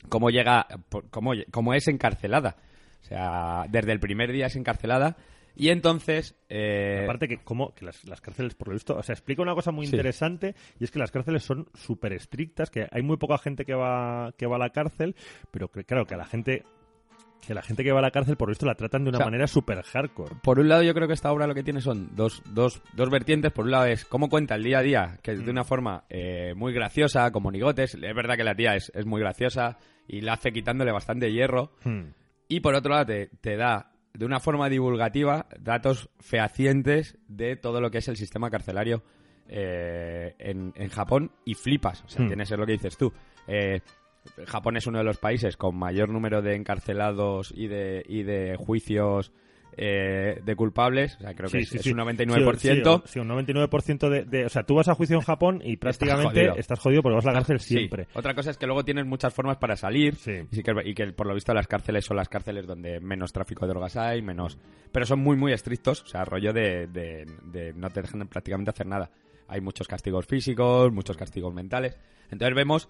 cómo 0.07 0.29
llega 0.29 0.65
cómo, 1.09 1.33
cómo 1.51 1.73
es 1.73 1.89
encarcelada 1.89 2.55
o 3.01 3.03
sea 3.03 3.65
desde 3.69 3.91
el 3.91 3.99
primer 3.99 4.31
día 4.31 4.45
es 4.45 4.55
encarcelada 4.55 5.17
y 5.55 5.69
entonces. 5.69 6.35
Eh... 6.49 7.01
Aparte 7.03 7.27
que, 7.27 7.37
como 7.37 7.73
que 7.73 7.85
las, 7.85 8.21
cárceles, 8.21 8.55
por 8.55 8.69
lo 8.69 8.73
visto. 8.73 8.95
O 8.95 9.03
sea, 9.03 9.13
explica 9.13 9.41
una 9.41 9.55
cosa 9.55 9.71
muy 9.71 9.85
interesante 9.85 10.55
y 10.79 10.83
es 10.83 10.91
que 10.91 10.99
las 10.99 11.11
cárceles 11.11 11.43
son 11.43 11.67
súper 11.73 12.13
estrictas, 12.13 12.69
que 12.69 12.87
hay 12.91 13.01
muy 13.01 13.17
poca 13.17 13.37
gente 13.37 13.65
que 13.65 13.73
va, 13.73 14.33
que 14.37 14.47
va 14.47 14.57
a 14.57 14.59
la 14.59 14.69
cárcel, 14.69 15.15
pero 15.51 15.69
que, 15.69 15.83
claro, 15.83 16.05
que 16.05 16.15
a 16.15 16.17
la 16.17 16.25
gente 16.25 16.63
que 17.45 17.53
la 17.53 17.61
gente 17.61 17.83
que 17.83 17.91
va 17.91 17.99
a 17.99 18.01
la 18.01 18.11
cárcel, 18.11 18.37
por 18.37 18.49
esto, 18.49 18.65
la 18.65 18.73
tratan 18.73 19.03
de 19.03 19.09
una 19.11 19.19
manera 19.19 19.45
súper 19.45 19.83
hardcore. 19.83 20.35
Por 20.41 20.59
un 20.59 20.67
lado, 20.67 20.81
yo 20.81 20.93
creo 20.93 21.07
que 21.07 21.13
esta 21.13 21.31
obra 21.31 21.45
lo 21.45 21.53
que 21.53 21.63
tiene 21.63 21.79
son 21.79 22.15
dos, 22.15 22.41
dos, 22.51 22.81
dos 22.93 23.09
vertientes. 23.09 23.51
Por 23.51 23.65
un 23.65 23.71
lado 23.71 23.85
es 23.85 24.03
cómo 24.05 24.29
cuenta 24.29 24.55
el 24.55 24.63
día 24.63 24.79
a 24.79 24.81
día, 24.81 25.19
que 25.21 25.33
es 25.33 25.39
de 25.39 25.45
mm. 25.45 25.49
una 25.49 25.63
forma 25.63 26.05
eh, 26.09 26.53
muy 26.55 26.73
graciosa, 26.73 27.31
como 27.31 27.51
nigotes. 27.51 27.93
Es 27.93 28.15
verdad 28.15 28.35
que 28.35 28.43
la 28.43 28.55
tía 28.55 28.75
es, 28.75 28.91
es 28.95 29.05
muy 29.05 29.21
graciosa 29.21 29.77
y 30.07 30.21
la 30.21 30.33
hace 30.33 30.51
quitándole 30.51 30.91
bastante 30.91 31.31
hierro. 31.31 31.71
Hmm. 31.83 32.13
Y 32.47 32.59
por 32.59 32.75
otro 32.75 32.91
lado, 32.91 33.07
te, 33.07 33.29
te 33.41 33.57
da 33.57 33.91
de 34.17 34.25
una 34.25 34.39
forma 34.39 34.69
divulgativa 34.69 35.47
datos 35.59 36.09
fehacientes 36.19 37.17
de 37.27 37.55
todo 37.55 37.81
lo 37.81 37.91
que 37.91 37.99
es 37.99 38.07
el 38.07 38.17
sistema 38.17 38.49
carcelario 38.49 39.03
eh, 39.47 40.35
en, 40.39 40.73
en, 40.75 40.89
Japón 40.89 41.31
y 41.45 41.53
flipas. 41.53 42.03
O 42.03 42.07
sea, 42.07 42.25
tiene 42.25 42.43
que 42.43 42.47
ser 42.47 42.59
lo 42.59 42.65
que 42.65 42.73
dices 42.73 42.97
tú. 42.97 43.13
Eh, 43.47 43.81
Japón 44.47 44.77
es 44.77 44.87
uno 44.87 44.97
de 44.99 45.03
los 45.03 45.17
países 45.17 45.55
con 45.57 45.75
mayor 45.77 46.09
número 46.09 46.41
de 46.41 46.55
encarcelados 46.55 47.53
y 47.55 47.67
de, 47.67 48.03
y 48.07 48.23
de 48.23 48.55
juicios 48.57 49.31
eh, 49.77 50.41
de 50.43 50.55
culpables, 50.55 51.15
o 51.15 51.19
sea, 51.19 51.33
creo 51.33 51.49
que 51.49 51.59
es, 51.59 51.85
un 51.87 51.97
99%. 51.97 53.03
Sí, 53.05 53.19
un 53.19 53.27
99% 53.27 54.25
de, 54.25 54.45
O 54.45 54.49
sea, 54.49 54.63
tú 54.63 54.75
vas 54.75 54.87
a 54.87 54.95
juicio 54.95 55.17
en 55.17 55.21
Japón 55.21 55.61
y 55.63 55.77
prácticamente 55.77 56.51
estás 56.57 56.79
jodido, 56.79 57.01
porque 57.01 57.15
vas 57.15 57.25
a 57.25 57.29
la 57.29 57.35
cárcel 57.35 57.59
siempre. 57.59 58.07
Otra 58.13 58.33
cosa 58.33 58.51
es 58.51 58.57
que 58.57 58.65
luego 58.65 58.85
tienes 58.85 59.05
muas 59.05 59.33
formas 59.33 59.57
para 59.57 59.75
salir 59.75 60.15
y, 60.51 60.63
que, 60.63 60.73
y, 60.85 60.93
que, 60.93 61.11
por 61.13 61.27
lo 61.27 61.33
visto 61.33 61.53
las 61.53 61.67
cárceles 61.67 62.05
son 62.05 62.17
las 62.17 62.29
cárceles 62.29 62.65
donde 62.67 62.99
menos 62.99 63.33
tráfico 63.33 63.65
de 63.65 63.71
drogas 63.71 63.97
hay, 63.97 64.21
menos... 64.21 64.57
Pero 64.91 65.05
son 65.05 65.19
muy, 65.19 65.35
muy 65.35 65.51
estrictos, 65.51 66.03
o 66.03 66.07
sea, 66.07 66.23
rollo 66.23 66.53
de, 66.53 66.87
de 66.87 67.73
no 67.75 67.89
te 67.89 68.01
dejan 68.01 68.27
prácticamente 68.27 68.71
hacer 68.71 68.87
nada. 68.87 69.11
Hay 69.47 69.61
muchos 69.61 69.87
castigos 69.87 70.25
físicos, 70.25 70.91
muchos 70.91 71.17
castigos 71.17 71.53
mentales. 71.53 71.97
Entonces 72.31 72.55
vemos 72.55 72.89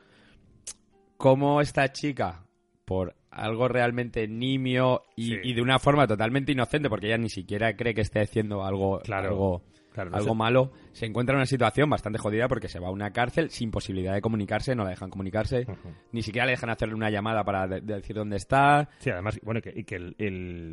cómo 1.17 1.61
esta 1.61 1.91
chica, 1.91 2.45
por 2.85 3.15
algo 3.35 3.67
realmente 3.67 4.27
nimio 4.27 5.03
y, 5.15 5.53
de 5.53 5.61
una 5.61 5.77
forma 5.77 6.07
totalmente 6.07 6.53
inocente, 6.53 6.89
porque 6.89 7.07
ella 7.07 7.17
ni 7.17 7.29
siquiera 7.29 7.75
cree 7.75 7.93
que 7.93 8.01
esté 8.01 8.21
haciendo 8.21 8.63
algo, 8.63 9.01
algo 9.11 9.61
algo 9.95 10.35
malo, 10.35 10.71
se 10.95 11.05
encuentra 11.05 11.33
en 11.33 11.39
una 11.39 11.45
situación 11.45 11.89
bastante 11.89 12.17
jodida 12.19 12.47
porque 12.47 12.69
se 12.69 12.79
va 12.79 12.87
a 12.87 12.91
una 12.91 13.11
cárcel 13.11 13.49
sin 13.49 13.69
posibilidad 13.69 14.13
de 14.13 14.21
comunicarse, 14.21 14.73
no 14.75 14.85
la 14.85 14.91
dejan 14.91 15.09
comunicarse, 15.09 15.67
ni 16.13 16.21
siquiera 16.21 16.45
le 16.45 16.53
dejan 16.53 16.69
hacerle 16.69 16.95
una 16.95 17.09
llamada 17.09 17.43
para 17.43 17.67
decir 17.67 18.15
dónde 18.15 18.37
está. 18.37 18.87
Sí, 18.99 19.09
además, 19.09 19.37
bueno, 19.43 19.59
que, 19.59 19.73
y 19.75 19.83
que 19.83 19.97
el, 19.97 20.15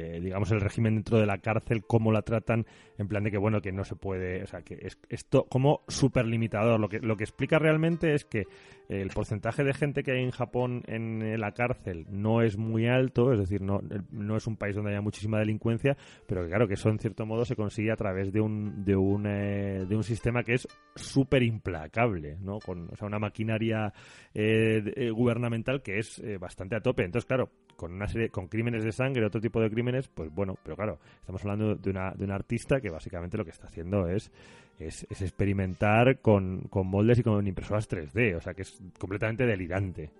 eh, 0.00 0.20
digamos, 0.20 0.52
el 0.52 0.60
régimen 0.60 0.94
dentro 0.94 1.18
de 1.18 1.26
la 1.26 1.38
cárcel, 1.38 1.82
cómo 1.84 2.12
la 2.12 2.22
tratan, 2.22 2.66
en 2.98 3.08
plan 3.08 3.24
de 3.24 3.32
que, 3.32 3.38
bueno, 3.38 3.60
que 3.60 3.72
no 3.72 3.82
se 3.82 3.96
puede, 3.96 4.44
o 4.44 4.46
sea, 4.46 4.62
que 4.62 4.78
es 4.80 4.96
esto 5.08 5.44
como 5.50 5.82
súper 5.88 6.24
limitador. 6.24 6.78
Lo 6.78 6.88
que, 6.88 7.00
lo 7.00 7.16
que 7.16 7.24
explica 7.24 7.58
realmente 7.58 8.14
es 8.14 8.24
que 8.24 8.44
el 8.88 9.08
porcentaje 9.08 9.64
de 9.64 9.72
gente 9.72 10.02
que 10.02 10.12
hay 10.12 10.22
en 10.22 10.30
Japón 10.30 10.82
en 10.86 11.40
la 11.40 11.52
cárcel 11.52 12.06
no 12.10 12.42
es 12.42 12.56
muy 12.56 12.86
alto, 12.86 13.32
es 13.32 13.40
decir, 13.40 13.62
no, 13.62 13.80
no 14.10 14.36
es 14.36 14.46
un 14.46 14.56
país 14.56 14.76
donde 14.76 14.90
haya 14.90 15.00
muchísima 15.00 15.38
delincuencia, 15.38 15.96
pero 16.26 16.42
que 16.42 16.48
claro, 16.48 16.68
que 16.68 16.74
eso 16.74 16.90
en 16.90 16.98
cierto 16.98 17.26
modo 17.26 17.44
se 17.44 17.56
consigue 17.56 17.90
a 17.90 17.96
través 17.96 18.32
de 18.32 18.40
un, 18.40 18.84
de 18.84 18.94
un 18.94 19.26
eh, 19.26 19.84
de 19.88 19.96
un 19.96 20.02
sistema 20.02 20.11
que 20.44 20.54
es 20.54 20.68
súper 20.94 21.42
implacable, 21.42 22.36
¿no? 22.40 22.58
Con 22.58 22.90
o 22.92 22.96
sea, 22.96 23.06
una 23.06 23.18
maquinaria 23.18 23.92
eh, 24.34 24.82
eh, 24.96 25.10
gubernamental 25.10 25.82
que 25.82 25.98
es 25.98 26.22
bastante 26.38 26.76
a 26.76 26.80
tope. 26.80 27.04
Entonces, 27.04 27.26
claro, 27.26 27.50
con 27.76 27.92
una 27.92 28.06
serie, 28.06 28.30
con 28.30 28.48
crímenes 28.48 28.84
de 28.84 28.92
sangre, 28.92 29.26
otro 29.26 29.40
tipo 29.40 29.60
de 29.60 29.70
crímenes, 29.70 30.08
pues 30.08 30.32
bueno, 30.32 30.56
pero 30.62 30.76
claro, 30.76 30.98
estamos 31.20 31.42
hablando 31.42 31.74
de 31.74 31.90
una, 31.90 32.12
de 32.12 32.24
un 32.24 32.30
artista 32.30 32.80
que 32.80 32.90
básicamente 32.90 33.36
lo 33.36 33.44
que 33.44 33.50
está 33.50 33.66
haciendo 33.66 34.06
es, 34.08 34.30
es, 34.78 35.04
experimentar 35.20 36.20
con, 36.20 36.62
con 36.70 36.86
moldes 36.86 37.18
y 37.18 37.22
con 37.22 37.46
impresoras 37.46 37.88
3D, 37.88 38.36
o 38.36 38.40
sea 38.40 38.54
que 38.54 38.62
es 38.62 38.78
completamente 38.98 39.46
delirante. 39.46 40.10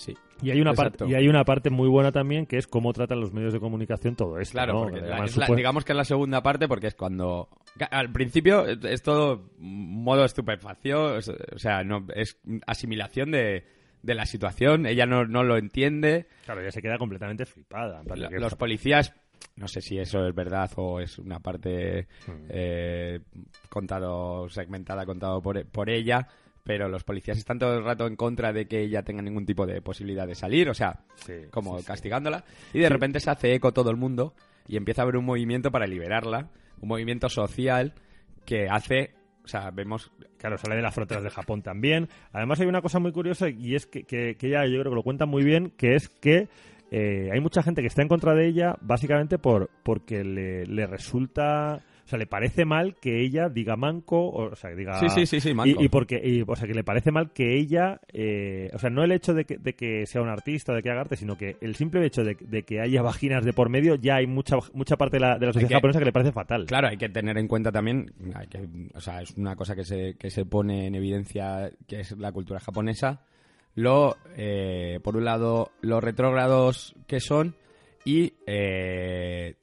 Sí. 0.00 0.16
Y 0.40 0.50
hay 0.50 0.62
una 0.62 0.72
parte 0.72 1.04
y 1.06 1.14
hay 1.14 1.28
una 1.28 1.44
parte 1.44 1.68
muy 1.68 1.86
buena 1.86 2.10
también 2.10 2.46
que 2.46 2.56
es 2.56 2.66
cómo 2.66 2.94
tratan 2.94 3.20
los 3.20 3.34
medios 3.34 3.52
de 3.52 3.60
comunicación 3.60 4.16
todo 4.16 4.38
esto. 4.38 4.52
Claro, 4.52 4.86
digamos 5.54 5.84
que 5.84 5.92
es 5.92 5.96
la 5.96 6.06
segunda 6.06 6.42
parte 6.42 6.66
porque 6.68 6.86
es 6.86 6.94
cuando 6.94 7.50
al 7.90 8.10
principio 8.10 8.66
es 8.66 9.02
todo 9.02 9.50
modo 9.58 10.24
estupefacción, 10.24 11.18
o 11.18 11.58
sea, 11.58 11.84
no 11.84 12.06
es 12.14 12.40
asimilación 12.66 13.30
de, 13.30 13.66
de 14.02 14.14
la 14.14 14.24
situación, 14.24 14.86
ella 14.86 15.04
no, 15.04 15.26
no 15.26 15.42
lo 15.42 15.58
entiende. 15.58 16.28
Claro, 16.46 16.62
ella 16.62 16.70
se 16.70 16.80
queda 16.80 16.96
completamente 16.96 17.44
flipada. 17.44 18.02
los 18.06 18.54
policías 18.54 19.12
no 19.56 19.68
sé 19.68 19.82
si 19.82 19.98
eso 19.98 20.26
es 20.26 20.34
verdad 20.34 20.70
o 20.76 21.00
es 21.00 21.18
una 21.18 21.40
parte 21.40 22.08
hmm. 22.26 22.46
eh, 22.48 23.20
contado 23.70 24.48
segmentada 24.50 25.06
contado 25.06 25.40
por, 25.40 25.66
por 25.66 25.88
ella 25.88 26.28
pero 26.70 26.88
los 26.88 27.02
policías 27.02 27.36
están 27.36 27.58
todo 27.58 27.78
el 27.78 27.84
rato 27.84 28.06
en 28.06 28.14
contra 28.14 28.52
de 28.52 28.68
que 28.68 28.80
ella 28.80 29.02
tenga 29.02 29.22
ningún 29.22 29.44
tipo 29.44 29.66
de 29.66 29.82
posibilidad 29.82 30.24
de 30.24 30.36
salir, 30.36 30.70
o 30.70 30.74
sea, 30.74 31.00
como 31.50 31.82
castigándola. 31.82 32.44
Y 32.72 32.78
de 32.78 32.88
repente 32.88 33.18
se 33.18 33.28
hace 33.28 33.52
eco 33.52 33.72
todo 33.72 33.90
el 33.90 33.96
mundo 33.96 34.34
y 34.68 34.76
empieza 34.76 35.02
a 35.02 35.04
haber 35.04 35.16
un 35.16 35.24
movimiento 35.24 35.72
para 35.72 35.88
liberarla, 35.88 36.48
un 36.80 36.88
movimiento 36.88 37.28
social 37.28 37.92
que 38.44 38.68
hace 38.68 39.14
o 39.42 39.48
sea, 39.48 39.72
vemos... 39.72 40.12
Claro, 40.38 40.58
sale 40.58 40.76
de 40.76 40.82
las 40.82 40.94
fronteras 40.94 41.24
de 41.24 41.30
Japón 41.30 41.60
también. 41.60 42.08
Además 42.32 42.60
hay 42.60 42.68
una 42.68 42.82
cosa 42.82 43.00
muy 43.00 43.10
curiosa 43.10 43.48
y 43.48 43.74
es 43.74 43.86
que, 43.86 44.04
que, 44.04 44.36
que 44.36 44.46
ella 44.46 44.64
yo 44.66 44.78
creo 44.78 44.92
que 44.92 44.96
lo 44.96 45.02
cuenta 45.02 45.26
muy 45.26 45.42
bien, 45.42 45.72
que 45.76 45.96
es 45.96 46.08
que 46.08 46.48
eh, 46.92 47.30
hay 47.32 47.40
mucha 47.40 47.64
gente 47.64 47.80
que 47.80 47.88
está 47.88 48.02
en 48.02 48.08
contra 48.08 48.36
de 48.36 48.46
ella 48.46 48.76
básicamente 48.80 49.38
por 49.38 49.70
porque 49.82 50.22
le, 50.22 50.66
le 50.66 50.86
resulta 50.86 51.82
sea, 52.10 52.18
le 52.18 52.26
parece 52.26 52.64
mal 52.64 52.96
que 52.96 53.20
ella 53.20 53.48
diga 53.48 53.76
manco, 53.76 54.30
o, 54.30 54.56
sea, 54.56 54.70
diga... 54.70 54.98
Sí, 55.00 55.08
sí, 55.08 55.26
sí, 55.26 55.40
sí 55.40 55.54
manco. 55.54 55.82
Y, 55.82 55.88
porque, 55.88 56.44
o 56.46 56.56
sea, 56.56 56.66
que 56.66 56.74
le 56.74 56.84
parece 56.84 57.12
mal 57.12 57.32
que 57.32 57.56
ella, 57.56 58.00
eh, 58.12 58.70
o 58.74 58.78
sea, 58.78 58.90
no 58.90 59.04
el 59.04 59.12
hecho 59.12 59.32
de 59.32 59.44
que, 59.44 59.58
de 59.58 59.74
que, 59.74 60.06
sea 60.06 60.22
un 60.22 60.28
artista, 60.28 60.74
de 60.74 60.82
que 60.82 60.90
haga 60.90 61.02
arte, 61.02 61.16
sino 61.16 61.36
que 61.36 61.56
el 61.60 61.74
simple 61.76 62.04
hecho 62.04 62.24
de, 62.24 62.34
que 62.36 62.80
haya 62.80 63.02
vaginas 63.02 63.44
de 63.44 63.52
por 63.52 63.68
medio, 63.68 63.94
ya 63.94 64.16
hay 64.16 64.26
mucha 64.26 64.56
mucha 64.74 64.96
parte 64.96 65.16
de 65.16 65.20
la, 65.20 65.38
de 65.38 65.46
la 65.46 65.52
sociedad 65.52 65.76
japonesa 65.76 65.98
que 65.98 66.04
le 66.04 66.12
parece 66.12 66.32
fatal. 66.32 66.66
Claro, 66.66 66.88
hay 66.88 66.96
que 66.96 67.08
tener 67.08 67.38
en 67.38 67.48
cuenta 67.48 67.72
también, 67.72 68.12
hay 68.34 68.46
que, 68.46 68.68
o 68.94 69.00
sea, 69.00 69.22
es 69.22 69.36
una 69.36 69.56
cosa 69.56 69.74
que 69.74 69.84
se, 69.84 70.16
que 70.18 70.30
se 70.30 70.44
pone 70.44 70.86
en 70.86 70.94
evidencia, 70.94 71.70
que 71.86 72.00
es 72.00 72.12
la 72.18 72.32
cultura 72.32 72.60
japonesa, 72.60 73.22
lo, 73.74 74.16
eh, 74.36 75.00
por 75.02 75.16
un 75.16 75.24
lado, 75.24 75.70
los 75.80 76.02
retrógrados 76.02 76.94
que 77.06 77.20
son 77.20 77.54
y 78.04 78.34
eh, 78.46 79.54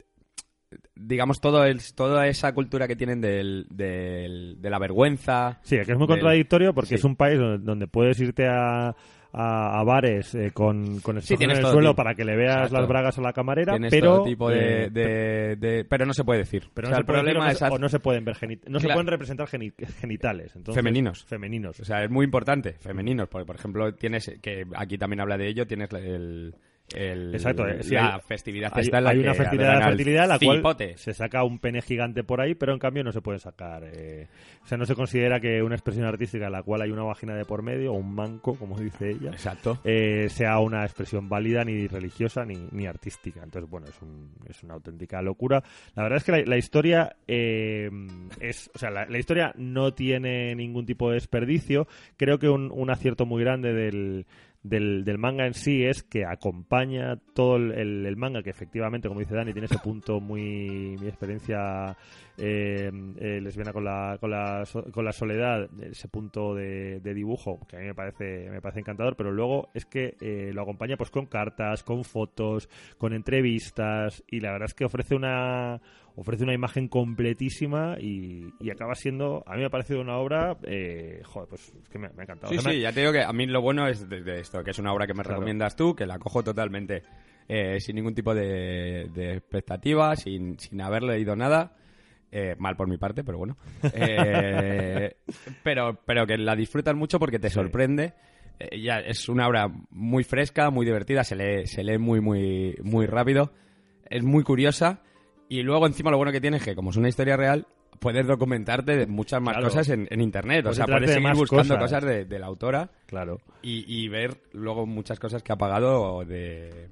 digamos, 1.00 1.40
todo 1.40 1.66
el, 1.66 1.82
toda 1.94 2.28
esa 2.28 2.54
cultura 2.54 2.88
que 2.88 2.96
tienen 2.96 3.22
del, 3.22 3.68
de 3.70 4.70
la 4.70 4.80
vergüenza. 4.80 5.60
Sí, 5.64 5.78
que 5.86 5.92
es 5.92 5.98
muy 5.98 6.08
contradictorio 6.08 6.74
porque 6.74 6.96
es 6.96 7.04
un 7.04 7.16
país 7.16 7.40
donde, 7.40 7.88
puedes 7.88 8.20
irte 8.20 8.48
a, 8.48 8.96
a, 9.34 9.84
bares 9.84 10.36
eh, 10.36 10.52
con, 10.54 11.00
con 11.00 11.18
el 11.18 11.24
en 11.28 11.52
el 11.52 11.66
suelo 11.66 11.96
para 11.96 12.16
que 12.16 12.26
le 12.26 12.36
veas 12.36 12.72
las 12.72 12.88
bragas 12.88 13.18
a 13.18 13.22
la 13.22 13.34
camarera, 13.34 13.78
pero 13.90 14.24
tipo 14.24 14.50
de, 14.50 14.90
de, 14.90 15.86
pero 15.88 16.06
no 16.06 16.14
se 16.14 16.24
puede 16.24 16.40
decir. 16.40 16.70
Pero 16.74 16.96
el 16.96 17.06
problema 17.06 17.52
es 17.52 17.62
o 17.62 17.78
no 17.78 17.90
se 17.90 18.00
pueden 18.00 18.26
ver 18.26 18.38
no 18.68 18.80
se 18.80 18.88
pueden 18.88 19.08
representar 19.08 19.48
genitales, 19.48 20.54
femeninos. 20.74 21.26
Femeninos. 21.26 21.80
O 21.80 21.86
sea, 21.86 22.04
es 22.04 22.10
muy 22.10 22.26
importante, 22.26 22.74
femeninos, 22.74 23.28
porque 23.30 23.46
por 23.46 23.56
ejemplo 23.56 23.94
tienes 23.94 24.32
que 24.42 24.66
aquí 24.76 24.98
también 24.98 25.22
habla 25.22 25.38
de 25.38 25.48
ello, 25.48 25.68
tienes 25.68 25.92
el 25.94 26.56
Exacto, 26.96 27.68
eh, 27.68 27.84
la 27.92 28.20
festividad 28.20 28.72
hay, 28.74 28.86
está 28.86 29.00
en 29.00 29.04
la 29.04 29.10
hay 29.10 29.20
una 29.20 29.34
festividad 29.34 29.76
de 29.76 29.84
fertilidad 29.84 30.24
en 30.24 30.30
la 30.30 30.40
cual 30.40 30.78
se 30.96 31.14
saca 31.14 31.44
un 31.44 31.60
pene 31.60 31.82
gigante 31.82 32.24
por 32.24 32.40
ahí, 32.40 32.56
pero 32.56 32.72
en 32.72 32.80
cambio 32.80 33.04
no 33.04 33.12
se 33.12 33.22
puede 33.22 33.40
sacar. 33.40 33.84
Eh, 33.84 34.28
o 34.64 34.68
sea, 34.68 34.78
no 34.78 34.86
se 34.86 34.96
considera 34.96 35.42
que 35.42 35.62
una 35.62 35.76
expresión 35.76 36.06
artística 36.06 36.46
en 36.46 36.54
la 36.54 36.64
cual 36.64 36.82
hay 36.82 36.92
una 36.92 37.04
vagina 37.04 37.36
de 37.36 37.44
por 37.44 37.62
medio 37.62 37.92
o 37.92 37.98
un 37.98 38.16
manco, 38.16 38.56
como 38.56 38.80
dice 38.80 39.10
ella, 39.12 39.32
Exacto. 39.32 39.80
Eh, 39.84 40.28
sea 40.30 40.60
una 40.60 40.86
expresión 40.86 41.28
válida 41.28 41.66
ni 41.66 41.88
religiosa 41.88 42.46
ni, 42.46 42.56
ni 42.72 42.88
artística. 42.88 43.44
Entonces, 43.44 43.70
bueno, 43.70 43.88
es, 43.88 44.02
un, 44.02 44.32
es 44.48 44.64
una 44.64 44.76
auténtica 44.76 45.22
locura. 45.22 45.64
La 45.94 46.04
verdad 46.04 46.18
es 46.18 46.24
que 46.24 46.46
la, 46.46 46.58
historia 46.58 47.18
es, 47.28 48.72
o 48.74 48.78
sea, 48.78 48.92
la, 48.92 49.18
historia 49.18 49.54
no 49.58 49.94
tiene 49.94 50.56
ningún 50.56 50.86
tipo 50.86 51.10
de 51.10 51.16
desperdicio. 51.16 51.88
Creo 52.16 52.40
que 52.40 52.48
un 52.48 52.90
acierto 52.90 53.26
muy 53.26 53.44
grande 53.44 53.74
del 53.74 54.26
del, 54.70 55.04
del, 55.04 55.18
manga 55.18 55.46
en 55.46 55.54
sí 55.54 55.84
es 55.84 56.04
que 56.04 56.26
acompaña 56.26 57.18
todo 57.34 57.56
el, 57.58 58.16
manga, 58.18 58.44
que 58.44 58.50
efectivamente, 58.50 59.08
como 59.08 59.20
dice 59.20 59.36
Dani, 59.36 59.54
tiene 59.54 59.66
ese 59.66 59.80
punto 59.80 60.20
muy. 60.20 60.98
mi 61.00 61.08
experiencia 61.08 61.96
eh, 62.38 62.92
eh, 63.20 63.42
lesbiana 63.42 63.74
con 63.74 63.84
la, 63.84 64.18
con, 64.20 64.30
la, 64.30 64.64
con 64.92 65.04
la 65.04 65.12
soledad, 65.12 65.68
ese 65.82 66.08
punto 66.08 66.54
de, 66.54 67.00
dibujo, 67.02 67.60
que 67.68 67.78
a 67.78 67.80
mí 67.80 67.86
me 67.86 67.96
parece, 67.96 68.50
me 68.50 68.62
parece 68.62 68.82
encantador, 68.82 69.16
pero 69.16 69.32
luego 69.32 69.70
es 69.74 69.86
que 69.86 70.16
eh, 70.22 70.52
lo 70.54 70.62
acompaña 70.62 70.98
pues 70.98 71.10
con 71.10 71.26
cartas, 71.26 71.84
con 71.84 72.04
fotos, 72.04 72.70
con 72.98 73.14
entrevistas, 73.14 74.24
y 74.28 74.40
la 74.40 74.52
verdad 74.52 74.68
es 74.68 74.74
que 74.74 74.86
ofrece 74.86 75.16
una 75.16 75.82
ofrece 76.18 76.44
una 76.44 76.54
imagen 76.54 76.88
completísima 76.88 77.96
y, 78.00 78.52
acaba 78.72 78.96
siendo, 78.96 79.44
a 79.46 79.54
mí 79.54 79.60
me 79.60 79.68
ha 79.68 79.70
parecido 79.70 80.02
una 80.02 80.18
obra, 80.18 80.58
eh, 80.64 81.22
joder, 81.24 81.48
pues 81.48 81.74
es 81.80 81.90
que 81.90 82.00
me, 82.00 82.08
ha 82.08 82.24
encantado. 82.24 82.52
Sí, 82.52 82.58
sí, 82.58 82.82
ya 82.82 82.92
te 82.92 83.02
digo 83.02 83.12
que 83.12 83.22
a 83.22 83.32
mí 83.34 83.46
lo 83.46 83.62
bueno 83.62 83.88
es 83.88 84.10
de, 84.10 84.40
esto, 84.40 84.64
que 84.64 84.72
es 84.72 84.80
una 84.80 84.94
obra 84.94 85.06
que 85.06 85.14
me 85.14 85.22
recomiendas 85.22 85.76
tú, 85.76 85.96
que 85.96 86.08
la 86.08 86.18
cojo 86.18 86.44
totalmente 86.44 87.04
eh, 87.48 87.80
sin 87.80 87.96
ningún 87.98 88.16
tipo 88.16 88.34
de, 88.34 89.10
de 89.14 89.34
expectativa, 89.34 90.16
sin, 90.16 90.58
sin 90.60 90.82
haber 90.82 91.04
leído 91.04 91.36
nada. 91.36 91.76
Eh, 92.32 92.56
mal 92.58 92.76
por 92.76 92.88
mi 92.88 92.98
parte, 92.98 93.24
pero 93.24 93.38
bueno. 93.38 93.58
pero, 95.64 96.02
pero 96.06 96.28
que 96.28 96.38
la 96.38 96.56
disfrutas 96.56 96.96
mucho 96.96 97.20
porque 97.20 97.40
te 97.40 97.50
sorprende. 97.50 98.14
ya 98.78 99.00
es 99.00 99.30
una 99.30 99.48
obra 99.48 99.70
muy 99.90 100.24
fresca, 100.24 100.70
muy 100.70 100.86
divertida, 100.86 101.24
se 101.24 101.36
lee, 101.36 101.68
se 101.68 101.84
lee 101.84 101.98
muy, 101.98 102.20
muy, 102.22 102.76
muy 102.84 103.06
rápido. 103.06 103.54
Es 104.10 104.24
muy 104.24 104.44
curiosa 104.44 105.02
y 105.50 105.64
luego 105.64 105.88
encima 105.88 106.12
lo 106.12 106.18
bueno 106.18 106.32
que 106.32 106.42
tiene 106.42 106.58
es 106.58 106.64
que 106.64 106.76
como 106.76 106.90
es 106.90 106.98
una 106.98 107.10
historia 107.10 107.38
real, 107.38 107.68
puedes 108.00 108.28
documentarte 108.28 108.98
de 108.98 109.08
muchas 109.08 109.42
más 109.42 109.58
cosas 109.58 109.90
en, 109.90 110.08
internet. 110.22 110.66
o 110.66 110.74
sea, 110.74 110.86
puedes 110.86 111.12
seguir 111.12 111.34
buscando 111.34 111.78
cosas, 111.78 112.04
de, 112.04 112.40
la 112.40 112.48
autora. 112.48 112.92
Claro. 113.06 113.40
Y, 113.62 114.08
ver 114.10 114.42
luego 114.52 114.86
muchas 114.86 115.20
cosas 115.20 115.44
que 115.44 115.54
ha 115.54 115.58
pagado 115.58 116.24
de... 116.26 116.90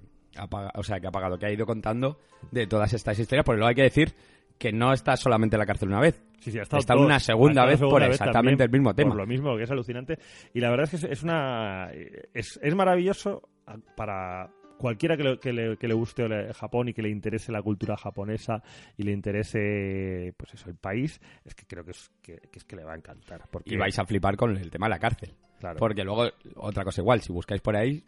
o 0.74 0.84
sea, 0.84 1.00
que 1.00 1.08
ha 1.08 1.12
pagado, 1.12 1.38
que 1.38 1.46
ha 1.46 1.52
ido 1.52 1.66
contando 1.66 2.20
de 2.52 2.68
todas 2.68 2.94
estas 2.94 3.20
historias. 3.20 3.46
Porque 3.46 3.58
luego 3.58 3.70
hay 3.70 3.76
que 3.76 3.84
decir 3.84 4.14
que 4.58 4.72
no 4.72 4.94
está 4.94 5.18
solamente 5.18 5.56
en 5.56 5.60
la 5.60 5.66
cárcel 5.66 5.90
una 5.90 6.00
vez. 6.00 6.22
Sí, 6.40 6.52
sí, 6.52 6.60
ha 6.60 6.64
está 6.64 6.96
una 6.96 7.20
segunda 7.20 7.66
vez 7.66 7.80
por 7.80 8.04
exactamente 8.04 8.64
el 8.64 8.70
mismo 8.70 8.94
tema. 8.94 9.10
Por 9.10 9.22
lo 9.22 9.28
mismo, 9.28 9.58
que 9.58 9.64
es 9.64 9.72
alucinante. 9.72 10.20
Y 10.54 10.60
la 10.60 10.70
verdad 10.70 10.88
es 10.92 11.02
que 11.02 11.12
es, 11.12 11.24
una 11.24 11.90
es, 12.34 12.60
es 12.62 12.76
maravilloso 12.76 13.50
para 13.96 14.50
cualquiera 14.78 15.18
que 15.18 15.24
le, 15.24 15.40
que 15.40 15.54
le, 15.54 15.78
que 15.78 15.88
le 15.88 15.94
guste 15.94 16.54
Japón 16.54 16.90
y 16.90 16.94
que 16.94 17.02
le 17.02 17.10
interese 17.10 17.52
la 17.52 17.62
cultura 17.62 17.96
japonesa 17.98 18.62
y 18.98 19.04
le 19.04 19.12
interese 19.12 20.34
pues 20.38 20.54
eso 20.54 20.70
el 20.70 20.76
país 20.76 21.20
es 21.44 21.56
que 21.56 21.66
creo 21.66 21.84
que 21.84 21.92
es 21.92 22.12
que, 22.22 22.40
es 22.54 22.64
que 22.66 22.76
le 22.76 22.84
va 22.84 22.94
a 22.94 22.98
encantar 22.98 23.42
porque... 23.50 23.74
y 23.74 23.78
vais 23.78 23.98
a 23.98 24.06
flipar 24.06 24.36
con 24.36 24.56
el 24.56 24.70
tema 24.70 24.88
de 24.88 24.92
la 24.92 25.00
cárcel 25.00 25.34
claro. 25.60 25.78
porque 25.80 26.04
luego 26.04 26.30
otra 26.56 26.84
cosa 26.84 27.02
igual 27.02 27.22
si 27.22 27.32
buscáis 27.32 27.62
por 27.62 27.76
ahí 27.76 28.04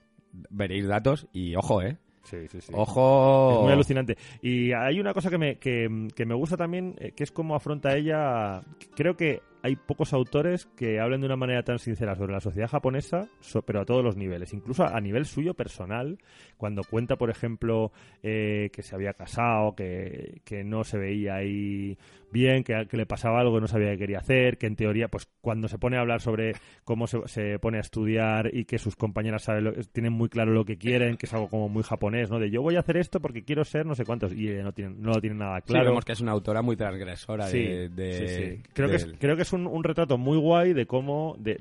veréis 0.50 0.88
datos 0.88 1.28
y 1.32 1.56
ojo 1.56 1.82
eh 1.82 1.98
Sí, 2.30 2.46
sí, 2.50 2.60
sí. 2.60 2.74
Ojo. 2.76 3.52
Es 3.54 3.64
muy 3.64 3.72
alucinante. 3.72 4.18
Y 4.42 4.74
hay 4.74 5.00
una 5.00 5.14
cosa 5.14 5.30
que 5.30 5.38
me, 5.38 5.56
que, 5.60 6.10
que 6.14 6.26
me 6.26 6.36
gusta 6.36 6.58
también, 6.58 6.94
eh, 7.00 7.14
que 7.14 7.24
es 7.24 7.32
cómo 7.32 7.56
afronta 7.56 7.96
ella. 7.96 8.62
Creo 8.96 9.16
que 9.16 9.42
hay 9.68 9.76
pocos 9.76 10.14
autores 10.14 10.66
que 10.78 11.02
hablen 11.02 11.20
de 11.20 11.28
una 11.28 11.36
manera 11.36 11.62
tan 11.62 11.78
sincera 11.78 12.16
sobre 12.16 12.32
la 12.32 12.40
sociedad 12.40 12.70
japonesa, 12.70 13.28
pero 13.66 13.82
a 13.82 13.86
todos 13.86 14.02
los 14.02 14.16
niveles, 14.16 14.54
incluso 14.54 14.86
a, 14.86 15.00
nivel 15.02 15.26
suyo 15.26 15.54
personal, 15.54 16.20
cuando 16.56 16.84
cuenta, 16.84 17.18
por 17.18 17.30
ejemplo, 17.30 17.92
eh, 18.24 18.70
que 18.72 18.82
se 18.82 18.96
había 18.96 19.14
casado, 19.14 19.76
que, 19.76 20.42
que, 20.46 20.64
no 20.64 20.86
se 20.86 20.98
veía 20.98 21.36
ahí 21.36 21.98
bien, 22.32 22.64
que, 22.64 22.88
le 22.90 23.06
pasaba 23.06 23.40
algo 23.40 23.56
que 23.56 23.62
no 23.62 23.68
sabía 23.68 23.92
qué 23.92 23.98
quería 23.98 24.20
hacer, 24.20 24.58
que 24.58 24.68
en 24.68 24.76
teoría, 24.76 25.08
pues 25.08 25.28
cuando 25.42 25.68
se 25.68 25.78
pone 25.78 25.98
a 25.98 26.02
hablar 26.02 26.22
sobre 26.22 26.54
cómo 26.84 27.08
se, 27.08 27.60
pone 27.60 27.78
a 27.78 27.82
estudiar 27.82 28.54
y 28.54 28.66
que 28.66 28.78
sus 28.78 28.96
compañeras 28.96 29.44
saben 29.44 29.74
tienen 29.92 30.14
muy 30.14 30.30
claro 30.30 30.52
lo 30.52 30.66
que 30.66 30.78
quieren, 30.78 31.18
que 31.18 31.26
es 31.26 31.34
algo 31.34 31.50
como 31.50 31.70
muy 31.70 31.84
japonés, 31.84 32.30
¿no? 32.30 32.40
De 32.40 32.50
yo 32.50 32.62
voy 32.62 32.76
a 32.76 32.80
hacer 32.80 32.98
esto 32.98 33.20
porque 33.20 33.44
quiero 33.44 33.64
ser 33.64 33.86
no 33.86 33.96
sé 33.96 34.06
cuántos, 34.06 34.34
y 34.34 34.48
no, 34.48 34.72
tienen, 34.72 35.02
no 35.02 35.12
lo 35.12 35.22
tienen 35.22 35.40
nada 35.40 35.62
claro. 35.62 35.86
Sí, 35.86 35.90
vemos 35.90 36.06
que 36.06 36.12
es 36.14 36.22
una 36.22 36.32
autora 36.32 36.62
muy 36.62 36.76
transgresora 36.76 37.48
de, 37.48 38.62
Creo, 38.74 38.90
que 38.90 38.96
es, 38.96 39.14
creo 39.20 39.36
que 39.36 39.42
es 39.42 39.54
un, 39.66 39.84
retrato 39.84 40.18
muy 40.18 40.38
guay 40.38 40.74
de 40.74 40.86
cómo, 40.86 41.36
de, 41.40 41.58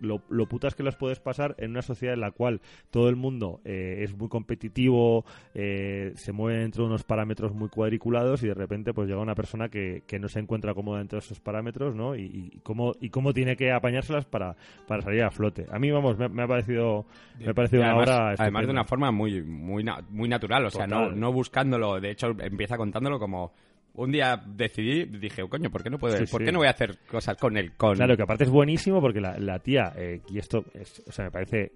lo, 0.00 0.46
putas 0.46 0.74
que 0.74 0.82
las 0.82 0.96
puedes 0.96 1.20
pasar 1.20 1.54
en 1.58 1.70
una 1.70 1.82
sociedad 1.82 2.14
en 2.14 2.20
la 2.20 2.30
cual 2.30 2.60
todo 2.90 3.08
el 3.08 3.16
mundo 3.16 3.60
eh, 3.64 4.00
es 4.00 4.16
muy 4.16 4.28
competitivo, 4.28 5.24
eh, 5.54 6.12
se 6.16 6.32
mueve 6.32 6.60
dentro 6.60 6.84
de 6.84 6.90
unos 6.90 7.04
parámetros 7.04 7.52
muy 7.54 7.68
cuadriculados 7.68 8.42
y 8.42 8.48
de 8.48 8.54
repente 8.54 8.92
pues 8.92 9.08
llega 9.08 9.20
una 9.20 9.34
persona 9.34 9.68
que, 9.68 10.02
no 10.20 10.28
se 10.28 10.38
encuentra 10.38 10.74
cómoda 10.74 10.98
dentro 10.98 11.18
de 11.18 11.24
esos 11.24 11.40
parámetros, 11.40 11.96
¿no? 11.96 12.14
Y, 12.14 12.60
cómo, 12.62 12.92
y 13.00 13.10
cómo 13.10 13.32
tiene 13.32 13.56
que 13.56 13.72
apañárselas 13.72 14.24
para, 14.24 14.54
para 14.86 15.02
salir 15.02 15.22
a 15.24 15.30
flote. 15.30 15.66
A 15.70 15.78
mí, 15.78 15.90
vamos, 15.90 16.16
me, 16.16 16.42
ha 16.42 16.46
parecido, 16.46 17.06
me 17.40 17.50
ha 17.50 17.54
parecido 17.54 17.82
una 17.82 17.96
obra 17.96 18.34
Además 18.38 18.66
de 18.66 18.70
una 18.70 18.84
forma 18.84 19.10
muy, 19.10 19.42
muy, 19.42 19.84
muy 20.10 20.28
natural, 20.28 20.66
o 20.66 20.70
sea, 20.70 20.86
no, 20.86 21.10
no 21.10 21.32
buscándolo, 21.32 22.00
de 22.00 22.10
hecho 22.10 22.28
empieza 22.38 22.76
contándolo 22.76 23.18
como 23.18 23.52
un 23.94 24.10
día 24.10 24.42
decidí, 24.44 25.04
dije, 25.04 25.46
coño, 25.48 25.70
¿por 25.70 25.82
qué 25.82 25.90
no 25.90 25.98
puedo, 25.98 26.16
¿por 26.26 26.44
qué 26.44 26.52
no 26.52 26.58
voy 26.58 26.68
a 26.68 26.70
hacer 26.70 26.98
cosas 27.06 27.36
con 27.36 27.56
él? 27.56 27.72
Con... 27.76 27.94
Claro, 27.94 28.16
que 28.16 28.22
aparte 28.22 28.44
es 28.44 28.50
buenísimo 28.50 29.00
porque 29.00 29.20
la, 29.20 29.38
la 29.38 29.58
tía, 29.58 29.92
eh, 29.96 30.20
y 30.28 30.38
esto 30.38 30.64
es, 30.74 31.02
o 31.06 31.12
sea, 31.12 31.26
me 31.26 31.30
parece 31.30 31.72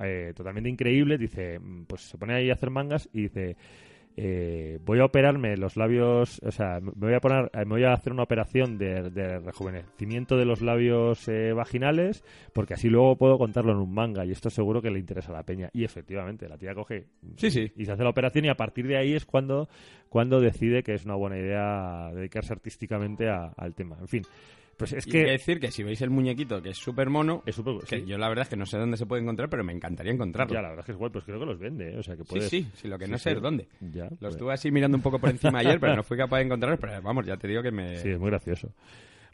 eh, 0.00 0.32
totalmente 0.34 0.68
increíble, 0.68 1.16
dice, 1.18 1.58
mm, 1.58 1.84
pues 1.84 2.02
se 2.02 2.18
pone 2.18 2.34
ahí 2.34 2.50
a 2.50 2.54
hacer 2.54 2.70
mangas 2.70 3.08
y 3.12 3.22
dice, 3.22 3.56
eh, 4.18 4.78
voy 4.84 5.00
a 5.00 5.04
operarme 5.04 5.58
los 5.58 5.76
labios, 5.76 6.40
o 6.42 6.50
sea, 6.50 6.80
me 6.80 6.92
voy 6.94 7.14
a 7.14 7.20
poner, 7.20 7.50
me 7.54 7.64
voy 7.64 7.84
a 7.84 7.92
hacer 7.92 8.12
una 8.14 8.22
operación 8.22 8.78
de, 8.78 9.40
rejuvenecimiento 9.40 10.38
de 10.38 10.46
los 10.46 10.62
labios 10.62 11.28
eh, 11.28 11.52
vaginales, 11.52 12.24
porque 12.54 12.74
así 12.74 12.88
luego 12.88 13.16
puedo 13.16 13.36
contarlo 13.36 13.72
en 13.72 13.78
un 13.78 13.92
manga 13.92 14.24
y 14.24 14.30
esto 14.30 14.48
seguro 14.48 14.80
que 14.80 14.90
le 14.90 14.98
interesa 14.98 15.32
a 15.32 15.36
la 15.36 15.42
peña. 15.42 15.68
Y 15.74 15.84
efectivamente, 15.84 16.48
la 16.48 16.56
tía 16.56 16.74
coge 16.74 17.04
sí, 17.36 17.50
sí. 17.50 17.70
y 17.76 17.84
se 17.84 17.92
hace 17.92 18.04
la 18.04 18.10
operación 18.10 18.46
y 18.46 18.48
a 18.48 18.56
partir 18.56 18.86
de 18.86 18.96
ahí 18.96 19.14
es 19.14 19.26
cuando, 19.26 19.68
cuando 20.08 20.40
decide 20.40 20.82
que 20.82 20.94
es 20.94 21.04
una 21.04 21.14
buena 21.14 21.36
idea 21.36 22.10
dedicarse 22.14 22.54
artísticamente 22.54 23.28
al 23.28 23.74
tema. 23.74 23.98
En 24.00 24.08
fin. 24.08 24.22
Pues 24.76 24.92
es 24.92 25.06
Y 25.06 25.10
que... 25.10 25.24
que 25.24 25.30
decir 25.32 25.58
que 25.60 25.70
si 25.70 25.82
veis 25.82 26.00
el 26.02 26.10
muñequito, 26.10 26.60
que 26.60 26.70
es 26.70 26.76
súper 26.78 27.08
mono, 27.08 27.42
Es 27.46 27.54
súper... 27.54 27.76
que 27.86 28.00
sí. 28.00 28.04
yo 28.06 28.18
la 28.18 28.28
verdad 28.28 28.42
es 28.42 28.48
que 28.50 28.56
no 28.56 28.66
sé 28.66 28.76
dónde 28.78 28.96
se 28.96 29.06
puede 29.06 29.22
encontrar, 29.22 29.48
pero 29.48 29.64
me 29.64 29.72
encantaría 29.72 30.12
encontrarlo. 30.12 30.52
Ya, 30.54 30.60
la 30.62 30.68
verdad 30.68 30.80
es 30.82 30.86
que 30.86 30.92
es 30.92 30.98
guay, 30.98 31.10
pues 31.10 31.24
creo 31.24 31.38
que 31.40 31.46
los 31.46 31.58
vende, 31.58 31.94
¿eh? 31.94 31.98
O 31.98 32.02
sea, 32.02 32.14
que 32.16 32.24
sí, 32.24 32.28
puedes... 32.30 32.48
sí, 32.50 32.66
sí, 32.74 32.88
lo 32.88 32.98
que 32.98 33.06
no 33.08 33.16
Sí, 33.16 33.24
sé 33.24 33.30
sí. 33.30 33.36
es 33.36 33.42
dónde. 33.42 33.68
Ya, 33.80 34.04
Lo 34.04 34.16
pues- 34.18 34.34
estuve 34.34 34.52
así 34.52 34.70
mirando 34.70 34.96
un 34.96 35.02
poco 35.02 35.18
por 35.18 35.30
encima 35.30 35.60
ayer, 35.60 35.80
pero 35.80 35.96
no 35.96 36.02
fui 36.02 36.16
capaz 36.16 36.38
de 36.38 36.44
encontrarlo, 36.44 36.78
pero 36.78 37.00
vamos, 37.02 37.24
ya 37.26 37.36
te 37.36 37.48
digo 37.48 37.62
que 37.62 37.70
me... 37.70 37.96
Sí, 37.96 38.10
es 38.10 38.18
muy 38.18 38.28
gracioso. 38.30 38.72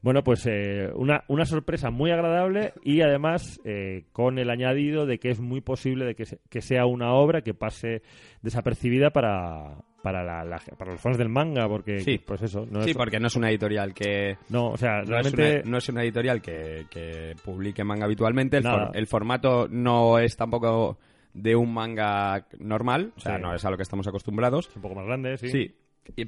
Bueno, 0.03 0.25
pues 0.25 0.45
eh, 0.51 0.91
una, 0.97 1.23
una 1.29 1.45
sorpresa 1.47 1.91
muy 1.91 2.11
agradable 2.11 2.73
y 2.83 3.03
además 3.03 3.61
eh, 3.65 4.07
con 4.13 4.39
el 4.41 4.51
añadido 4.51 5.07
de 5.07 5.19
que 5.21 5.31
es 5.31 5.39
muy 5.39 5.61
posible 5.61 6.05
de 6.05 6.17
que, 6.17 6.25
se- 6.27 6.41
que 6.51 6.61
sea 6.61 6.87
una 6.87 7.13
obra 7.15 7.43
que 7.43 7.55
pase 7.55 8.03
desapercibida 8.43 9.11
para, 9.11 9.77
para, 10.02 10.23
la, 10.25 10.44
la- 10.44 10.61
para 10.76 10.92
los 10.92 11.00
fans 11.00 11.16
del 11.18 11.28
manga, 11.28 11.68
porque 11.68 12.00
Sí. 12.00 12.18
pues 12.18 12.42
eso, 12.42 12.66
no 12.71 12.82
Sí, 12.82 12.90
es, 12.90 12.97
porque 12.97 13.21
no 13.21 13.28
es 13.28 13.37
una 13.37 13.50
editorial 13.50 13.94
que... 13.94 14.37
no, 14.49 14.71
o 14.71 14.76
sea, 14.76 14.99
No 15.02 15.04
realmente 15.04 15.59
es, 15.59 15.62
una, 15.62 15.71
no 15.71 15.78
es 15.78 15.88
una 15.88 16.02
editorial 16.02 16.42
que, 16.42 16.87
que 16.90 17.35
publique 17.44 17.85
manga 17.85 18.04
habitualmente. 18.04 18.56
El, 18.59 18.64
Nada. 18.64 18.87
for- 18.88 18.97
el 18.97 19.06
formato 19.06 19.68
no 19.71 20.18
es 20.18 20.37
tampoco 20.37 20.99
de 21.35 21.56
un 21.56 21.73
manga 21.73 22.47
normal. 22.59 23.12
O 23.16 23.21
sea, 23.21 23.37
Sí. 23.37 23.42
no 23.42 23.54
es 23.54 23.64
a 23.64 23.71
lo 23.71 23.76
que 23.76 23.85
estamos 23.85 24.06
acostumbrados. 24.06 24.68
es 24.68 24.76
un 24.76 24.82
poco 24.82 24.94
más 24.97 25.06
grande, 25.06 25.37
sí. 25.38 25.49
Sí. 25.49 25.75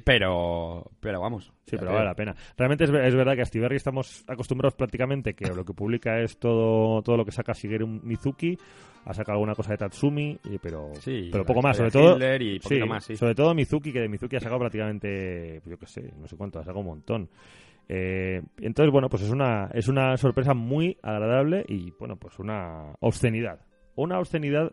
Pero, 0.03 0.91
pero 0.99 1.21
vamos. 1.21 1.51
Sí, 1.65 1.77
pero 1.77 1.91
vale 1.91 2.05
la 2.05 2.15
pena. 2.15 2.35
Realmente 2.57 2.85
es, 2.85 2.89
es 2.89 3.15
verdad 3.15 3.35
que 3.35 3.41
a 3.41 3.45
Stiberry 3.45 3.75
estamos 3.75 4.23
acostumbrados 4.27 4.75
prácticamente 4.75 5.33
que 5.33 5.47
lo 5.47 5.65
que 5.65 5.73
publica 5.73 6.19
es 6.19 6.37
todo, 6.37 7.01
todo 7.01 7.17
lo 7.17 7.25
que 7.25 7.31
saca 7.31 7.53
Shigeru 7.53 7.87
Mizuki, 7.87 8.57
ha 9.05 9.13
sacado 9.13 9.33
alguna 9.33 9.53
cosa 9.53 9.71
de 9.71 9.77
Tatsumi, 9.77 10.39
pero, 10.61 10.91
Sí, 10.99 11.29
pero 11.31 11.45
poco 11.45 11.61
más. 11.61 11.77
Sobre 11.77 11.91
todo, 11.91 12.17
y 12.39 12.59
poquito 12.59 12.87
más, 12.87 13.05
sí. 13.05 13.15
sobre 13.15 13.35
todo 13.35 13.53
Mizuki, 13.53 13.93
que 13.93 13.99
de 13.99 14.09
Mizuki 14.09 14.35
ha 14.35 14.39
sacado 14.39 14.59
prácticamente, 14.59 15.61
yo 15.65 15.77
qué 15.77 15.85
sé, 15.85 16.13
no 16.17 16.27
sé 16.27 16.35
cuánto, 16.35 16.59
ha 16.59 16.63
sacado 16.63 16.79
un 16.79 16.87
montón. 16.87 17.29
Eh, 17.87 18.41
entonces, 18.57 18.91
bueno, 18.91 19.09
pues 19.09 19.21
es 19.21 19.29
una, 19.29 19.69
es 19.73 19.87
una 19.87 20.17
sorpresa 20.17 20.55
muy 20.55 20.97
agradable 21.03 21.63
y, 21.67 21.91
bueno, 21.99 22.15
pues 22.15 22.39
una 22.39 22.95
obscenidad. 22.99 23.59
Una 23.95 24.19
obscenidad 24.19 24.71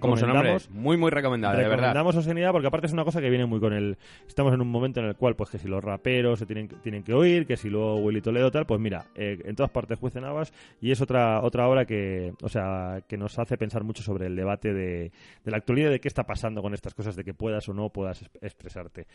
como 0.00 0.16
su 0.16 0.26
nombre, 0.26 0.50
recomendamos 0.54 0.70
muy, 0.70 0.96
muy 0.96 1.10
recomendable, 1.10 1.62
de 1.62 1.68
verdad. 1.68 1.76
Recomendamos 1.88 2.16
obscenidad 2.16 2.52
porque 2.52 2.66
aparte 2.68 2.86
es 2.88 2.92
una 2.92 3.04
cosa 3.04 3.20
que 3.20 3.30
viene 3.30 3.46
muy 3.46 3.60
con 3.60 3.72
el... 3.72 3.96
Estamos 4.26 4.52
en 4.54 4.60
un 4.60 4.68
momento 4.68 5.00
en 5.00 5.06
el 5.06 5.16
cual, 5.16 5.36
pues 5.36 5.50
que 5.50 5.58
si 5.58 5.68
los 5.68 5.82
raperos 5.82 6.38
se 6.38 6.46
tienen, 6.46 6.68
tienen 6.82 7.02
que 7.02 7.14
oír, 7.14 7.46
que 7.46 7.56
si 7.56 7.68
luego 7.70 7.96
Willy 7.98 8.20
Toledo 8.20 8.50
tal, 8.50 8.66
pues 8.66 8.80
mira, 8.80 9.06
eh, 9.14 9.38
en 9.44 9.54
todas 9.54 9.70
partes 9.70 9.98
Juez 9.98 10.14
de 10.14 10.20
Navas 10.20 10.52
y 10.80 10.90
es 10.90 11.00
otra 11.00 11.40
otra 11.42 11.68
obra 11.68 11.84
que, 11.84 12.32
o 12.42 12.48
sea, 12.48 13.02
que 13.08 13.16
nos 13.16 13.38
hace 13.38 13.56
pensar 13.56 13.84
mucho 13.84 14.02
sobre 14.02 14.26
el 14.26 14.36
debate 14.36 14.72
de, 14.72 15.12
de 15.44 15.50
la 15.50 15.56
actualidad, 15.58 15.90
de 15.90 16.00
qué 16.00 16.08
está 16.08 16.24
pasando 16.24 16.62
con 16.62 16.74
estas 16.74 16.94
cosas, 16.94 17.16
de 17.16 17.24
que 17.24 17.34
puedas 17.34 17.68
o 17.68 17.74
no 17.74 17.90
puedas 17.90 18.22
es- 18.22 18.30
expresarte. 18.40 19.06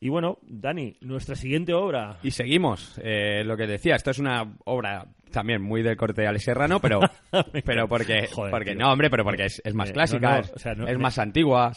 Y 0.00 0.08
bueno, 0.08 0.38
Dani, 0.42 0.96
nuestra 1.00 1.34
siguiente 1.34 1.72
obra... 1.74 2.18
Y 2.22 2.30
seguimos. 2.30 3.00
Eh, 3.02 3.42
lo 3.44 3.56
que 3.56 3.66
decía, 3.66 3.96
esto 3.96 4.10
es 4.10 4.18
una 4.18 4.54
obra 4.64 5.06
también 5.34 5.60
muy 5.60 5.82
del 5.82 5.96
corte 5.96 6.22
de 6.22 6.28
Alex 6.28 6.44
Serrano, 6.44 6.80
pero, 6.80 7.00
pero 7.64 7.86
porque, 7.88 8.26
Joder, 8.32 8.50
porque 8.50 8.70
tío. 8.70 8.80
no, 8.80 8.92
hombre, 8.92 9.10
pero 9.10 9.24
porque 9.24 9.44
es, 9.44 9.60
es 9.64 9.74
más 9.74 9.90
Eh, 9.90 9.92
clásica, 9.92 10.28
no, 10.30 10.34
no, 10.36 10.40
es, 10.40 10.52
o 10.52 10.58
sea, 10.58 10.74
no- 10.74 10.86
es 10.88 10.96
me- 10.96 11.02
más 11.02 11.18
antigua, 11.18 11.72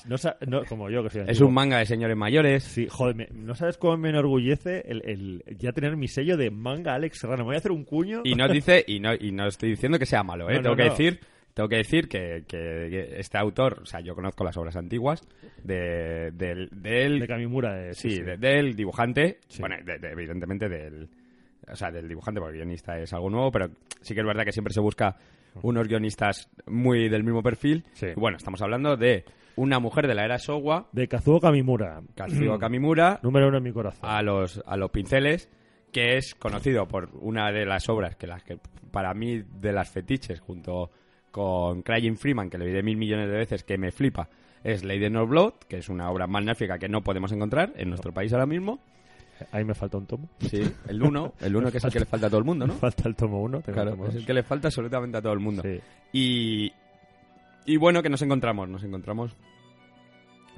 como 0.70 0.90
yo 0.90 1.04
que 1.04 1.10
soy 1.10 1.24
es 1.28 1.42
un 1.42 1.54
manga 1.54 1.80
de 1.80 1.86
señores 1.86 2.16
mayores. 2.16 2.64
Sí, 2.64 2.88
joder, 2.90 3.16
me- 3.16 3.28
no 3.34 3.54
sabes 3.56 3.78
cómo 3.78 3.98
me 3.98 4.10
enorgullece 4.10 4.84
el, 4.88 5.02
el 5.06 5.44
ya 5.58 5.72
tener 5.74 5.98
mi 5.98 6.08
sello 6.08 6.38
de 6.38 6.52
manga 6.52 6.94
Alex 6.94 7.20
Serrano. 7.20 7.40
Me 7.44 7.48
voy 7.48 7.56
a 7.56 7.60
hacer 7.60 7.72
un 7.72 7.84
cuño. 7.84 8.22
Y 8.24 8.36
no 8.36 8.48
dice, 8.50 8.84
y 8.88 9.00
no, 9.00 9.14
y 9.14 9.32
no 9.32 9.48
estoy 9.48 9.72
diciendo 9.72 10.00
que 10.00 10.06
sea 10.06 10.24
malo, 10.24 10.50
¿eh? 10.50 10.60
Tengo 10.62 10.76
que 10.76 10.84
decir, 10.84 11.20
tengo 11.54 11.68
que 11.70 11.78
decir 11.78 12.08
que, 12.08 12.44
que 12.48 13.20
este 13.20 13.38
autor, 13.38 13.80
o 13.82 13.86
sea, 13.86 14.00
yo 14.00 14.14
conozco 14.14 14.44
las 14.44 14.56
obras 14.58 14.76
antiguas 14.76 15.28
de, 15.64 16.32
del, 16.34 16.70
del- 16.72 17.20
de 17.20 17.28
Kamimura. 17.28 17.88
eh, 17.90 17.94
sí, 17.94 18.20
de- 18.22 18.38
del 18.38 18.76
dibujante, 18.76 19.40
Sí. 19.48 19.60
bueno, 19.62 19.76
de- 19.84 19.98
de- 19.98 20.12
evidentemente 20.12 20.70
del, 20.70 21.10
o 21.72 21.76
sea, 21.76 21.92
del 21.92 22.08
dibujante, 22.08 22.40
porque 22.40 22.58
el 22.58 22.64
guionista 22.64 22.98
es 23.00 23.14
algo 23.14 23.30
nuevo, 23.30 23.52
pero 23.52 23.70
sí 24.02 24.14
que 24.14 24.22
es 24.22 24.26
verdad 24.26 24.44
que 24.46 24.52
siempre 24.52 24.74
se 24.74 24.80
busca 24.80 25.16
unos 25.62 25.88
guionistas 25.88 26.50
muy 26.68 27.10
del 27.10 27.24
mismo 27.24 27.42
perfil. 27.42 27.84
Sí. 27.94 28.08
Y 28.16 28.20
bueno, 28.20 28.38
estamos 28.38 28.62
hablando 28.62 28.96
de 28.96 29.26
una 29.56 29.80
mujer 29.80 30.08
de 30.08 30.14
la 30.14 30.24
era 30.24 30.38
Showa, 30.38 30.88
De 30.92 31.08
Kazuo 31.08 31.40
Kamimura. 31.40 32.02
Kazuo 32.16 32.60
Kamimura, 32.60 33.20
Número 33.24 33.48
uno 33.48 33.58
en 33.58 33.64
mi 33.64 33.72
corazón. 33.72 34.08
a 34.10 34.22
los, 34.22 34.62
a 34.66 34.78
los 34.78 34.92
pinceles, 34.92 35.50
que 35.92 36.18
es 36.18 36.36
conocido 36.36 36.88
por 36.88 37.10
una 37.22 37.52
de 37.52 37.66
las 37.66 37.90
obras 37.90 38.16
que 38.16 38.28
las 38.28 38.44
que 38.44 38.60
para 38.92 39.14
mí 39.14 39.42
de 39.60 39.74
las 39.74 39.90
fetiches, 39.90 40.40
junto 40.40 40.92
con 41.32 41.82
Crying 41.82 42.18
Freeman, 42.18 42.50
que 42.50 42.58
le 42.58 42.66
diré 42.66 42.84
mil 42.84 42.98
millones 42.98 43.30
de 43.30 43.36
veces 43.38 43.64
que 43.64 43.78
me 43.78 43.92
flipa, 43.92 44.30
es 44.64 44.84
Lady 44.84 45.10
No 45.10 45.26
Blood, 45.28 45.54
que 45.68 45.78
es 45.78 45.90
una 45.90 46.10
obra 46.10 46.28
magnífica 46.28 46.78
que 46.78 46.90
no 46.90 47.04
podemos 47.04 47.32
encontrar 47.32 47.74
en 47.76 47.90
nuestro 47.90 48.14
país 48.14 48.32
ahora 48.34 48.46
mismo. 48.46 48.80
Ahí 49.52 49.64
me 49.66 49.74
falta 49.74 49.98
un 49.98 50.06
tomo. 50.06 50.30
Sí, 50.40 50.62
el 50.88 51.02
uno, 51.04 51.34
el 51.40 51.56
uno 51.56 51.72
que 51.72 51.78
es 51.78 51.84
el 51.84 51.92
que 51.92 52.00
le 52.00 52.06
falta 52.06 52.28
a 52.28 52.30
todo 52.30 52.40
el 52.40 52.46
mundo, 52.46 52.66
¿no? 52.68 52.74
Me 52.74 52.80
falta 52.82 53.08
el 53.08 53.16
tomo 53.16 53.42
uno. 53.42 53.60
tengo 53.62 53.70
el 53.70 53.74
Claro, 53.74 53.92
tomo 53.92 54.08
es 54.08 54.16
el 54.16 54.26
que 54.26 54.34
le 54.34 54.44
falta 54.44 54.68
absolutamente 54.70 55.18
a 55.18 55.22
todo 55.22 55.34
el 55.34 55.40
mundo. 55.40 55.62
Sí. 55.64 55.80
Y, 56.14 56.72
y 57.66 57.78
bueno, 57.78 58.02
que 58.02 58.10
nos 58.10 58.22
encontramos, 58.22 58.68
nos 58.70 58.84
encontramos 58.84 59.36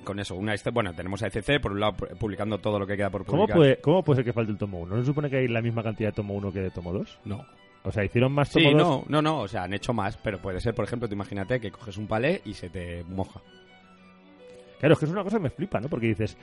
con 0.04 0.20
eso. 0.20 0.36
Una, 0.36 0.56
bueno, 0.74 0.94
tenemos 0.94 1.22
a 1.24 1.28
ECC, 1.28 1.60
por 1.62 1.72
un 1.74 1.80
lado, 1.82 1.94
pu- 1.94 2.18
publicando 2.18 2.58
todo 2.60 2.80
lo 2.80 2.88
que 2.88 2.96
queda 2.96 3.10
por 3.10 3.26
¿Cómo 3.26 3.44
publicar. 3.44 3.58
puede, 3.58 3.78
¿Cómo 3.82 4.04
puede 4.04 4.18
ser 4.18 4.26
que 4.26 4.34
falte 4.34 4.52
el 4.52 4.58
tomo 4.58 4.80
uno? 4.80 4.96
¿No 4.96 5.02
se 5.02 5.08
supone 5.08 5.30
que 5.30 5.38
hay 5.38 5.48
la 5.48 5.62
misma 5.62 5.84
cantidad 5.84 6.10
de 6.10 6.16
tomo 6.16 6.34
uno 6.36 6.52
que 6.52 6.62
de 6.62 6.72
tomo 6.72 6.94
dos? 6.94 7.20
No. 7.26 7.46
O 7.84 7.92
sea, 7.92 8.04
hicieron 8.04 8.32
más 8.34 8.50
tomo 8.50 8.70
Sí, 8.70 8.76
dos. 8.76 8.82
no, 8.88 9.04
no, 9.08 9.22
no, 9.22 9.40
o 9.42 9.48
sea, 9.48 9.64
han 9.64 9.74
hecho 9.74 9.94
más, 9.94 10.18
pero 10.18 10.40
puede 10.42 10.60
ser, 10.62 10.74
por 10.74 10.86
ejemplo, 10.86 11.08
tú 11.08 11.16
imagínate 11.16 11.60
que 11.60 11.72
coges 11.72 11.98
un 11.98 12.08
palé 12.08 12.42
y 12.46 12.54
se 12.54 12.70
te 12.70 13.04
moja. 13.06 13.42
Claro, 14.80 14.94
es 14.94 15.00
que 15.00 15.06
es 15.06 15.12
una 15.12 15.24
cosa 15.24 15.38
que 15.38 15.44
me 15.44 15.50
flipa, 15.50 15.80
¿no? 15.80 15.90
Porque 15.90 16.08
dices, 16.08 16.38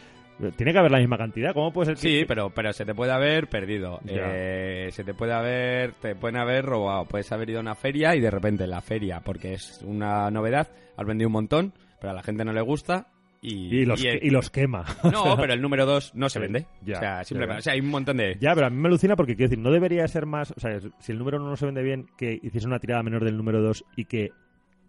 tiene 0.56 0.72
que 0.72 0.78
haber 0.78 0.90
la 0.92 0.98
misma 0.98 1.16
cantidad. 1.16 1.54
¿Cómo 1.54 1.72
puede 1.72 1.86
ser 1.86 1.94
que.? 1.96 2.00
Sí, 2.20 2.24
pero, 2.28 2.50
pero 2.50 2.72
se 2.72 2.84
te 2.84 2.94
puede 2.94 3.12
haber 3.12 3.48
perdido. 3.48 4.00
Eh, 4.06 4.88
se 4.92 5.04
te 5.04 5.14
puede 5.14 5.32
haber, 5.32 5.92
te 5.94 6.14
pueden 6.14 6.36
haber 6.36 6.64
robado. 6.64 7.06
Puedes 7.06 7.30
haber 7.32 7.48
ido 7.50 7.58
a 7.58 7.62
una 7.62 7.74
feria 7.74 8.14
y 8.14 8.20
de 8.20 8.30
repente 8.30 8.64
en 8.64 8.70
la 8.70 8.82
feria, 8.82 9.20
porque 9.20 9.54
es 9.54 9.80
una 9.84 10.30
novedad, 10.30 10.68
has 10.96 11.06
vendido 11.06 11.28
un 11.28 11.32
montón, 11.32 11.72
pero 12.00 12.10
a 12.10 12.14
la 12.14 12.22
gente 12.22 12.44
no 12.44 12.52
le 12.52 12.60
gusta 12.60 13.06
y, 13.40 13.74
Y 13.80 13.84
los, 13.86 14.02
y 14.02 14.08
el- 14.08 14.24
y 14.24 14.30
los 14.30 14.50
quema. 14.50 14.84
No, 15.12 15.36
pero 15.40 15.54
el 15.54 15.62
número 15.62 15.86
2 15.86 16.14
no 16.14 16.28
se 16.28 16.38
Sí, 16.38 16.42
vende. 16.42 16.66
ya, 16.82 16.96
o 16.96 17.00
sea, 17.00 17.24
simplemente, 17.24 17.60
o 17.60 17.62
sea, 17.62 17.72
hay 17.72 17.80
un 17.80 17.88
montón 17.90 18.16
de... 18.18 18.36
Ya, 18.40 18.54
pero 18.54 18.66
a 18.66 18.70
mí 18.70 18.76
me 18.76 18.88
alucina 18.88 19.16
porque 19.16 19.34
quiero 19.36 19.48
decir, 19.50 19.62
no 19.64 19.70
debería 19.70 20.06
ser 20.08 20.26
más. 20.26 20.52
O 20.56 20.60
sea, 20.60 20.78
si 20.98 21.12
el 21.12 21.18
número 21.18 21.38
uno 21.38 21.48
no 21.50 21.56
se 21.56 21.64
vende 21.66 21.82
bien, 21.82 22.06
que 22.18 22.38
hiciese 22.42 22.66
una 22.66 22.80
tirada 22.80 23.02
menor 23.02 23.24
del 23.24 23.36
número 23.36 23.62
dos 23.62 23.84
y 23.96 24.04
que 24.06 24.30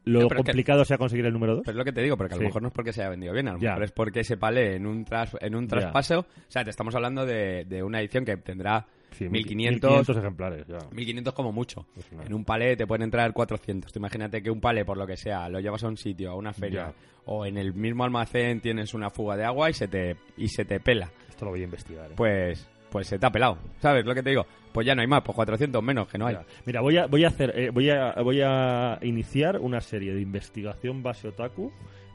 lo 0.07 0.21
No, 0.21 0.29
que- 0.29 0.35
complicado 0.37 0.83
sea 0.85 0.97
conseguir 0.97 1.25
el 1.25 1.33
número 1.33 1.55
dos. 1.55 1.63
Pero 1.65 1.73
es 1.73 1.77
lo 1.77 1.85
que 1.85 1.91
te 1.93 2.01
digo, 2.01 2.17
porque 2.17 2.33
a 2.33 2.37
lo 2.37 2.41
Sí. 2.41 2.45
mejor 2.47 2.61
no 2.61 2.67
es 2.69 2.73
porque 2.73 2.93
se 2.93 3.01
haya 3.01 3.09
vendido 3.09 3.33
bien, 3.33 3.47
a 3.47 3.53
lo 3.53 3.59
mejor 3.59 3.83
es 3.83 3.91
porque 3.91 4.21
ese 4.21 4.37
palé 4.37 4.75
en 4.75 4.85
un, 4.87 5.05
tras, 5.05 5.35
en 5.41 5.55
un 5.55 5.67
traspaso... 5.67 6.19
O 6.21 6.25
sea, 6.51 6.63
te 6.63 6.69
estamos 6.69 6.93
hablando 6.95 7.25
de, 7.25 7.65
de 7.65 7.83
una 7.83 7.99
edición 7.99 8.25
que 8.25 8.37
tendrá 8.37 8.85
Sí, 9.11 9.29
1500, 9.29 9.89
1500 9.89 10.17
ejemplares, 10.17 10.67
ya. 10.67 10.77
1500 10.91 11.33
como 11.33 11.51
mucho. 11.51 11.85
Una- 12.11 12.23
En 12.25 12.33
un 12.33 12.43
palé 12.45 12.75
te 12.75 12.85
pueden 12.85 13.03
entrar 13.03 13.31
400. 13.33 13.91
Tú 13.91 13.99
imagínate 13.99 14.41
que 14.43 14.51
un 14.51 14.59
palé, 14.59 14.83
por 14.85 14.97
lo 14.97 15.07
que 15.07 15.15
sea, 15.17 15.47
lo 15.49 15.59
llevas 15.59 15.83
a 15.83 15.87
un 15.87 15.97
sitio, 15.97 16.31
a 16.31 16.35
una 16.35 16.53
feria, 16.53 16.87
Ya. 16.87 16.93
o 17.25 17.45
en 17.45 17.57
el 17.57 17.73
mismo 17.73 18.03
almacén 18.03 18.59
tienes 18.61 18.93
una 18.93 19.09
fuga 19.09 19.35
de 19.37 19.45
agua 19.45 19.69
y 19.69 19.73
se 19.73 19.87
te, 19.87 20.17
y 20.35 20.47
se 20.49 20.65
te 20.65 20.79
pela. 20.79 21.09
Esto 21.29 21.45
lo 21.45 21.51
voy 21.51 21.61
a 21.61 21.65
investigar. 21.65 22.11
¿eh? 22.11 22.13
Pues, 22.17 22.67
pues 22.91 23.07
se 23.07 23.17
te 23.17 23.25
ha 23.25 23.31
pelado. 23.31 23.57
¿Sabes 23.79 24.05
lo 24.05 24.13
que 24.13 24.23
te 24.23 24.29
digo? 24.31 24.45
Pues 24.77 24.85
ya 24.85 24.93
no 24.93 25.01
hay 25.01 25.07
más, 25.07 25.23
pues 25.23 25.35
400 25.35 25.81
menos, 25.81 26.07
que 26.07 26.19
no 26.19 26.27
hay. 26.27 26.37
Mira, 26.63 26.81
voy 26.81 26.97
a, 26.97 27.07
voy 27.07 27.23
a 27.23 27.29
hacer, 27.29 27.51
eh, 27.57 27.71
voy 27.71 27.89
a, 27.89 28.13
voy 28.21 28.41
a 28.43 28.99
iniciar 29.01 29.57
una 29.59 29.81
serie 29.81 30.13
de 30.13 30.21
investigación 30.21 31.01
base 31.01 31.29
otaku. 31.29 31.71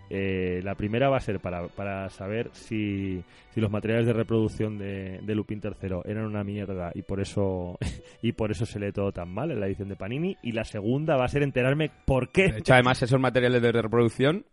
Eh, 0.09 0.61
la 0.63 0.77
primera 0.77 1.09
va 1.09 1.17
a 1.17 1.21
ser 1.21 1.41
para, 1.41 1.67
para 1.67 2.09
saber 2.11 2.51
si, 2.53 3.21
si 3.51 3.61
los 3.61 3.69
materiales 3.69 4.07
de 4.07 4.13
reproducción 4.13 4.79
de, 4.79 5.19
de 5.25 5.35
Lupin 5.35 5.61
III 5.61 6.03
eran 6.05 6.25
una 6.25 6.45
mierda 6.45 6.93
y 6.95 7.03
por 7.03 7.19
eso 7.19 7.79
y 8.23 8.31
por 8.31 8.53
eso 8.53 8.65
se 8.65 8.79
lee 8.79 8.93
todo 8.93 9.11
tan 9.11 9.29
mal 9.29 9.51
en 9.51 9.59
la 9.59 9.67
edición 9.67 9.89
de 9.89 9.97
Panini. 9.97 10.37
Y 10.45 10.53
la 10.53 10.63
segunda 10.63 11.17
va 11.17 11.25
a 11.25 11.29
ser 11.29 11.43
enterarme 11.43 11.91
por 12.05 12.29
qué. 12.29 12.53
De 12.53 12.59
hecho, 12.61 12.75
además, 12.75 13.03
esos 13.03 13.19
materiales 13.19 13.61
de 13.61 13.73
reproducción 13.73 14.45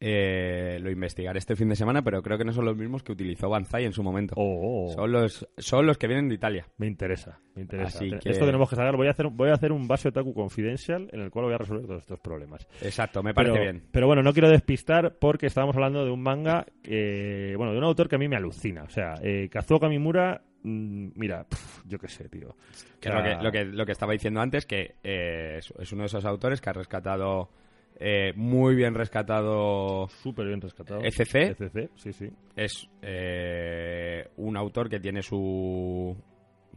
eh, 0.00 0.78
lo 0.82 0.90
investigaré 0.90 1.38
este 1.38 1.56
fin 1.56 1.68
de 1.68 1.76
semana, 1.76 2.02
pero 2.02 2.22
creo 2.22 2.36
que 2.36 2.44
no 2.44 2.52
son 2.52 2.64
los 2.66 2.76
mismos 2.76 3.02
que 3.02 3.12
utilizó 3.12 3.48
Banzai 3.48 3.84
en 3.84 3.92
su 3.92 4.02
momento. 4.02 4.34
Oh, 4.36 4.88
oh, 4.88 4.92
Son, 4.94 5.10
los, 5.10 5.48
son 5.56 5.86
los 5.86 5.96
que 5.98 6.06
vienen 6.06 6.28
de 6.28 6.34
Italia. 6.34 6.66
me 6.76 6.86
interesa, 6.86 7.40
me 7.54 7.62
interesa. 7.62 7.88
Así 7.98 8.10
Te- 8.10 8.18
que- 8.18 8.30
Esto 8.30 8.44
tenemos 8.44 8.68
que 8.68 8.76
saber. 8.76 8.96
Voy 8.96 9.06
a 9.08 9.10
hacer, 9.12 9.28
voy 9.28 9.48
a 9.50 9.54
hacer 9.54 9.72
un 9.72 9.88
base 9.88 10.08
otaku 10.08 10.34
confidential 10.34 11.08
en 11.12 11.20
el 11.20 11.30
cual 11.30 11.46
voy 11.46 11.54
a 11.54 11.58
resolver 11.58 11.86
todos 11.86 12.02
estos 12.02 12.20
problemas. 12.20 12.66
Exacto, 12.82 13.22
me 13.22 13.32
parece 13.32 13.52
pero, 13.54 13.64
bien. 13.64 13.82
Pero 13.90 14.06
bueno, 14.06 14.22
no 14.22 14.32
quiero 14.32 14.50
despistar 14.50 15.16
porque 15.18 15.46
estábamos 15.46 15.76
hablando 15.76 16.04
de 16.04 16.10
un 16.10 16.22
manga, 16.22 16.66
eh, 16.84 17.54
bueno, 17.56 17.72
de 17.72 17.78
un 17.78 17.84
autor 17.84 18.08
que 18.08 18.16
a 18.16 18.18
mí 18.18 18.28
me 18.28 18.36
alucina. 18.36 18.82
O 18.84 18.90
sea, 18.90 19.14
eh, 19.22 19.48
Kazuo 19.50 19.80
Kamimura, 19.80 20.42
mm, 20.62 21.08
mira, 21.14 21.44
pf, 21.48 21.82
yo 21.88 21.98
qué 21.98 22.08
sé, 22.08 22.28
tío. 22.28 22.54
Que 23.00 23.08
O 23.08 23.12
es 23.12 23.16
lo 23.18 23.22
que, 23.22 23.42
lo, 23.44 23.52
que, 23.52 23.64
lo 23.64 23.86
que 23.86 23.92
estaba 23.92 24.12
diciendo 24.12 24.40
antes, 24.40 24.66
que 24.66 24.96
eh, 25.02 25.56
es, 25.58 25.72
es 25.78 25.92
uno 25.92 26.02
de 26.02 26.06
esos 26.08 26.24
autores 26.26 26.60
que 26.60 26.68
ha 26.70 26.74
rescatado, 26.74 27.50
eh, 27.98 28.32
muy 28.36 28.74
bien 28.74 28.94
rescatado, 28.94 30.08
Súper 30.08 30.46
bien 30.46 30.60
rescatado. 30.60 31.00
ECC. 31.02 31.58
ECC, 31.58 31.90
sí, 31.96 32.12
sí. 32.12 32.30
es 32.54 32.88
eh, 33.02 34.28
un 34.36 34.56
autor 34.56 34.90
que 34.90 35.00
tiene 35.00 35.22
su 35.22 36.16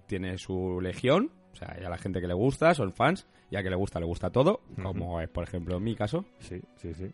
tiene 0.07 0.37
su 0.37 0.79
legión, 0.81 1.31
o 1.53 1.55
sea, 1.55 1.67
a 1.67 1.89
la 1.89 1.97
gente 1.97 2.19
que 2.19 2.27
le 2.27 2.33
gusta, 2.33 2.73
son 2.73 2.93
fans, 2.93 3.27
y 3.51 3.57
a 3.57 3.63
que 3.63 3.69
le 3.69 3.75
gusta, 3.75 3.99
le 3.99 4.05
gusta 4.05 4.31
todo, 4.31 4.61
como 4.81 5.21
es, 5.21 5.29
por 5.29 5.43
ejemplo, 5.43 5.77
en 5.77 5.83
mi 5.83 5.95
caso. 5.95 6.25
Sí, 6.39 6.59
sí, 6.77 6.93
sí. 6.93 7.11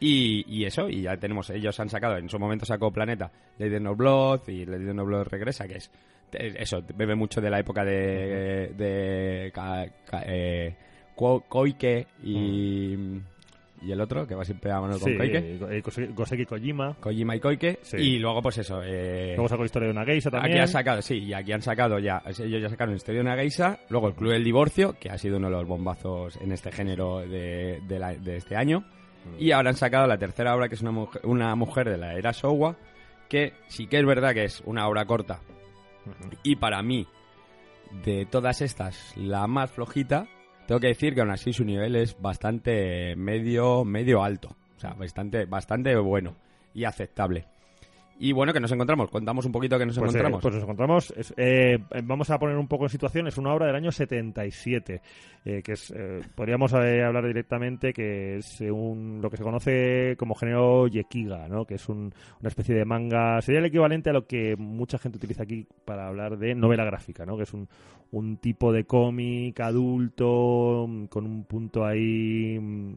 Y, 0.00 0.44
y 0.46 0.66
eso, 0.66 0.90
y 0.90 1.02
ya 1.02 1.16
tenemos, 1.16 1.48
ellos 1.48 1.80
han 1.80 1.88
sacado, 1.88 2.18
en 2.18 2.28
su 2.28 2.38
momento 2.38 2.66
sacó 2.66 2.92
Planeta, 2.92 3.32
Lady 3.58 3.80
No 3.80 3.96
Blood, 3.96 4.48
y 4.48 4.66
Lady 4.66 4.92
No 4.92 5.06
Blood 5.06 5.28
regresa, 5.28 5.66
que 5.66 5.76
es 5.76 5.90
eso, 6.32 6.82
bebe 6.94 7.14
mucho 7.14 7.40
de 7.40 7.50
la 7.50 7.60
época 7.60 7.84
de, 7.84 8.72
de 8.76 9.52
eh, 10.26 10.76
Koike 11.14 12.06
y... 12.22 12.96
y 13.82 13.92
el 13.92 14.00
otro, 14.00 14.26
que 14.26 14.34
va 14.34 14.44
siempre 14.44 14.72
a 14.72 14.80
mano 14.80 14.98
con 14.98 15.16
Koike. 15.16 15.82
Goseki 16.14 16.46
Kojima. 16.46 16.94
Kojima 16.98 17.36
y 17.36 17.40
Koike. 17.40 17.80
Y 17.98 18.18
luego, 18.18 18.42
pues 18.42 18.58
eso. 18.58 18.80
Eh, 18.82 19.34
luego 19.34 19.48
sacó 19.48 19.64
Historia 19.64 19.88
de 19.88 19.92
una 19.92 20.04
Geisa 20.04 20.30
también. 20.30 20.52
Aquí 20.52 20.60
han 20.60 20.68
sacado, 20.68 21.02
sí, 21.02 21.18
y 21.18 21.32
aquí 21.34 21.52
han 21.52 21.62
sacado 21.62 21.98
ya. 21.98 22.22
Ellos 22.26 22.62
ya 22.62 22.68
sacaron 22.70 22.94
Historia 22.94 23.22
de 23.22 23.26
una 23.26 23.36
Geisa. 23.36 23.78
Luego 23.90 24.08
el 24.08 24.14
Club 24.14 24.32
del 24.32 24.44
Divorcio, 24.44 24.96
que 24.98 25.10
ha 25.10 25.18
sido 25.18 25.36
uno 25.36 25.48
de 25.48 25.56
los 25.56 25.66
bombazos 25.66 26.36
en 26.36 26.52
este 26.52 26.72
género 26.72 27.20
de, 27.20 27.80
de, 27.86 28.36
este 28.36 28.56
año. 28.56 28.80
Mm. 28.80 29.42
Y 29.42 29.52
ahora 29.52 29.70
han 29.70 29.76
sacado 29.76 30.06
la 30.06 30.18
tercera 30.18 30.54
obra, 30.54 30.68
que 30.68 30.74
es 30.76 30.82
una 30.82 30.92
mujer, 30.92 31.20
una 31.24 31.54
mujer 31.54 31.90
de 31.90 31.98
la 31.98 32.14
era 32.14 32.32
Showa. 32.32 32.76
Que 33.28 33.54
sí 33.66 33.88
que 33.88 33.98
es 33.98 34.06
verdad 34.06 34.34
que 34.34 34.44
es 34.44 34.62
una 34.64 34.88
obra 34.88 35.04
corta. 35.04 35.40
Y 36.44 36.56
para 36.56 36.80
mí, 36.82 37.06
de 38.04 38.24
todas 38.24 38.62
estas, 38.62 39.12
la 39.16 39.46
más 39.48 39.70
flojita 39.70 40.28
tengo 40.66 40.80
que 40.80 40.88
decir 40.88 41.14
que 41.14 41.20
aún 41.20 41.30
así 41.30 41.52
su 41.52 41.64
nivel 41.64 41.96
es 41.96 42.20
bastante 42.20 43.14
medio, 43.16 43.84
medio 43.84 44.22
alto. 44.22 44.56
O 44.76 44.80
sea, 44.80 44.92
bastante, 44.94 45.46
bastante 45.46 45.96
bueno 45.96 46.36
y 46.74 46.84
aceptable. 46.84 47.46
Y 48.18 48.32
bueno, 48.32 48.52
que 48.52 48.60
nos 48.60 48.72
encontramos. 48.72 49.10
Contamos 49.10 49.44
un 49.44 49.52
poquito 49.52 49.78
que 49.78 49.84
nos 49.84 49.98
pues, 49.98 50.14
eh, 50.14 50.18
encontramos. 50.18 50.42
pues 50.42 50.54
nos 50.54 50.62
encontramos. 50.62 51.14
eh, 51.36 51.78
vamos 52.04 52.30
a 52.30 52.38
poner 52.38 52.56
un 52.56 52.66
poco 52.66 52.84
en 52.84 52.90
situación. 52.90 53.26
Es 53.26 53.36
una 53.36 53.52
obra 53.52 53.66
del 53.66 53.76
año 53.76 53.92
77. 53.92 55.02
Eh, 55.44 55.62
que 55.62 55.72
es, 55.72 55.92
eh, 55.94 56.22
podríamos 56.34 56.72
hablar 56.74 57.24
directamente 57.26 57.92
que 57.92 58.38
es 58.38 58.60
un, 58.62 59.20
lo 59.22 59.30
que 59.30 59.36
se 59.36 59.44
conoce 59.44 60.16
como 60.18 60.34
género 60.34 60.88
Yekiga, 60.88 61.46
¿no? 61.48 61.64
Que 61.66 61.74
es 61.74 61.88
un, 61.88 62.12
una 62.40 62.48
especie 62.48 62.74
de 62.74 62.84
manga. 62.84 63.40
Sería 63.42 63.60
el 63.60 63.66
equivalente 63.66 64.10
a 64.10 64.14
lo 64.14 64.26
que 64.26 64.56
mucha 64.56 64.98
gente 64.98 65.18
utiliza 65.18 65.42
aquí 65.42 65.66
para 65.84 66.08
hablar 66.08 66.38
de 66.38 66.54
novela 66.54 66.84
gráfica, 66.84 67.26
¿no? 67.26 67.36
Que 67.36 67.42
es 67.44 67.52
un, 67.52 67.68
un 68.12 68.38
tipo 68.38 68.72
de 68.72 68.84
cómic 68.84 69.60
adulto 69.60 70.88
con 71.10 71.26
un 71.26 71.44
punto 71.44 71.84
ahí 71.84 72.58
mm, 72.58 72.94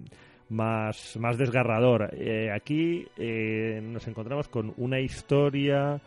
más, 0.49 1.17
más 1.17 1.37
desgarrador. 1.37 2.09
Eh, 2.13 2.51
aquí 2.51 3.05
eh, 3.17 3.79
nos 3.83 4.07
encontramos 4.07 4.47
con 4.47 4.73
una 4.77 4.99
historia 4.99 6.01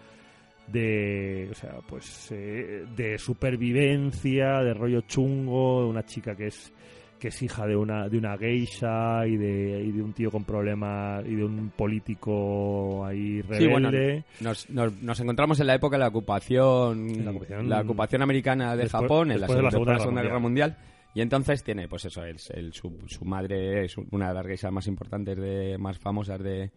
de, 0.66 1.48
o 1.50 1.55
sea, 1.55 1.78
pues, 1.88 2.31
eh, 2.33 2.85
de 2.96 3.18
supervivencia, 3.18 4.61
de 4.61 4.74
rollo 4.74 5.02
chungo, 5.02 5.83
de 5.83 5.88
una 5.88 6.05
chica 6.05 6.35
que 6.35 6.46
es 6.46 6.72
que 7.18 7.28
es 7.28 7.40
hija 7.40 7.68
de 7.68 7.76
una 7.76 8.09
de 8.09 8.18
una 8.18 8.37
geisha 8.37 9.24
y 9.28 9.37
de, 9.37 9.81
y 9.81 9.92
de 9.92 10.02
un 10.02 10.12
tío 10.12 10.28
con 10.28 10.42
problemas 10.42 11.24
y 11.24 11.37
de 11.37 11.44
un 11.44 11.70
político 11.70 13.07
ahí 13.07 13.40
rebelde. 13.42 14.24
nos, 14.40 14.68
nos, 14.68 15.20
encontramos 15.20 15.61
en 15.61 15.68
la 15.68 15.76
época 15.76 15.94
de 15.94 16.00
la 16.00 16.09
ocupación 16.09 17.24
la 17.68 17.81
ocupación, 17.81 18.22
americana 18.22 18.74
de 18.74 18.88
Japón 18.88 19.31
en 19.31 19.40
la, 19.40 19.46
Segunda, 19.46 20.22
Guerra 20.22 20.40
Mundial 20.40 20.76
y 21.14 21.20
entonces 21.20 21.62
tiene, 21.62 21.88
pues 21.88 22.05
eso, 22.05 22.25
el, 22.25 22.38
su, 22.38 22.98
su, 23.07 23.25
madre 23.25 23.85
es 23.85 23.96
una 23.96 24.29
de 24.29 24.35
las 24.35 24.46
geishas 24.46 24.72
más 24.72 24.87
importantes, 24.87 25.37
de 25.37 25.77
más 25.79 25.98
famosas 25.98 26.42
de... 26.42 26.70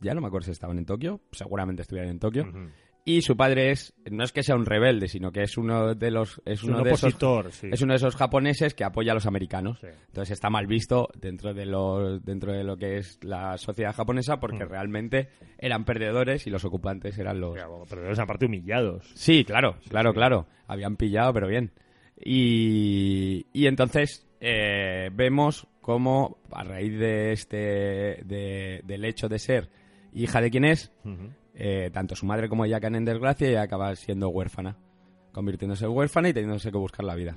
Ya 0.00 0.14
no 0.14 0.20
me 0.20 0.28
acuerdo 0.28 0.46
si 0.46 0.52
estaban 0.52 0.78
en 0.78 0.86
Tokio, 0.86 1.20
seguramente 1.32 1.82
estuvieran 1.82 2.10
en 2.10 2.18
Tokio. 2.18 2.50
Y 3.04 3.22
su 3.22 3.36
padre 3.36 3.70
es, 3.70 3.94
no 4.10 4.24
es 4.24 4.32
que 4.32 4.42
sea 4.42 4.54
un 4.54 4.66
rebelde, 4.66 5.08
sino 5.08 5.32
que 5.32 5.42
es 5.42 5.56
uno 5.56 5.94
de 5.94 6.10
los, 6.10 6.40
es, 6.44 6.62
uno 6.62 6.82
de 6.82 6.92
esos, 6.92 7.16
es 7.62 7.80
uno 7.82 7.94
de 7.94 7.96
esos 7.96 8.14
japoneses 8.14 8.74
que 8.74 8.84
apoya 8.84 9.12
a 9.12 9.14
los 9.14 9.26
americanos. 9.26 9.82
Entonces 9.82 10.32
está 10.32 10.50
mal 10.50 10.66
visto 10.66 11.08
dentro 11.18 11.54
de 11.54 11.64
los, 11.64 12.22
dentro 12.22 12.52
de 12.52 12.62
lo 12.62 12.76
que 12.76 12.98
es 12.98 13.18
la 13.22 13.56
sociedad 13.56 13.94
japonesa 13.94 14.38
porque 14.38 14.64
realmente 14.66 15.28
eran 15.58 15.84
perdedores 15.84 16.46
y 16.46 16.50
los 16.50 16.64
ocupantes 16.64 17.18
eran 17.18 17.40
los. 17.40 17.58
perdedores 17.88 18.18
aparte 18.18 18.46
humillados. 18.46 19.10
Sí, 19.14 19.44
claro, 19.44 19.76
claro, 19.88 20.12
claro. 20.12 20.46
Habían 20.66 20.96
pillado, 20.96 21.32
pero 21.32 21.48
bien. 21.48 21.72
Y, 22.22 23.46
y 23.52 23.66
entonces 23.66 24.26
eh, 24.40 25.10
vemos 25.12 25.66
cómo 25.80 26.38
a 26.50 26.64
raíz 26.64 26.98
de 26.98 27.32
este 27.32 28.22
del 28.24 29.04
hecho 29.04 29.28
de 29.28 29.38
ser 29.38 29.70
hija 30.12 30.40
de 30.40 30.50
quien 30.50 30.64
es, 30.64 30.92
eh, 31.54 31.90
tanto 31.92 32.16
su 32.16 32.26
madre 32.26 32.48
como 32.48 32.64
ella 32.64 32.80
caen 32.80 32.96
en 32.96 33.04
desgracia 33.04 33.50
y 33.50 33.54
acaba 33.54 33.94
siendo 33.96 34.28
huérfana, 34.28 34.76
convirtiéndose 35.32 35.84
en 35.84 35.92
huérfana 35.92 36.28
y 36.28 36.32
teniéndose 36.32 36.70
que 36.70 36.78
buscar 36.78 37.04
la 37.04 37.14
vida. 37.14 37.36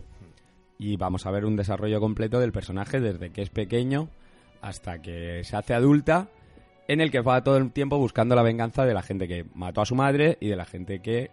Y 0.79 0.97
vamos 0.97 1.25
a 1.25 1.31
ver 1.31 1.45
un 1.45 1.55
desarrollo 1.55 1.99
completo 1.99 2.39
del 2.39 2.51
personaje 2.51 2.99
desde 2.99 3.31
que 3.31 3.41
es 3.41 3.49
pequeño 3.49 4.09
hasta 4.61 5.01
que 5.01 5.43
se 5.43 5.55
hace 5.55 5.73
adulta, 5.73 6.29
en 6.87 6.99
el 6.99 7.11
que 7.11 7.21
va 7.21 7.43
todo 7.43 7.57
el 7.57 7.71
tiempo 7.71 7.97
buscando 7.97 8.35
la 8.35 8.43
venganza 8.43 8.85
de 8.85 8.93
la 8.93 9.03
gente 9.03 9.27
que 9.27 9.45
mató 9.53 9.81
a 9.81 9.85
su 9.85 9.95
madre 9.95 10.37
y 10.41 10.47
de 10.47 10.55
la 10.55 10.65
gente 10.65 10.99
que... 10.99 11.29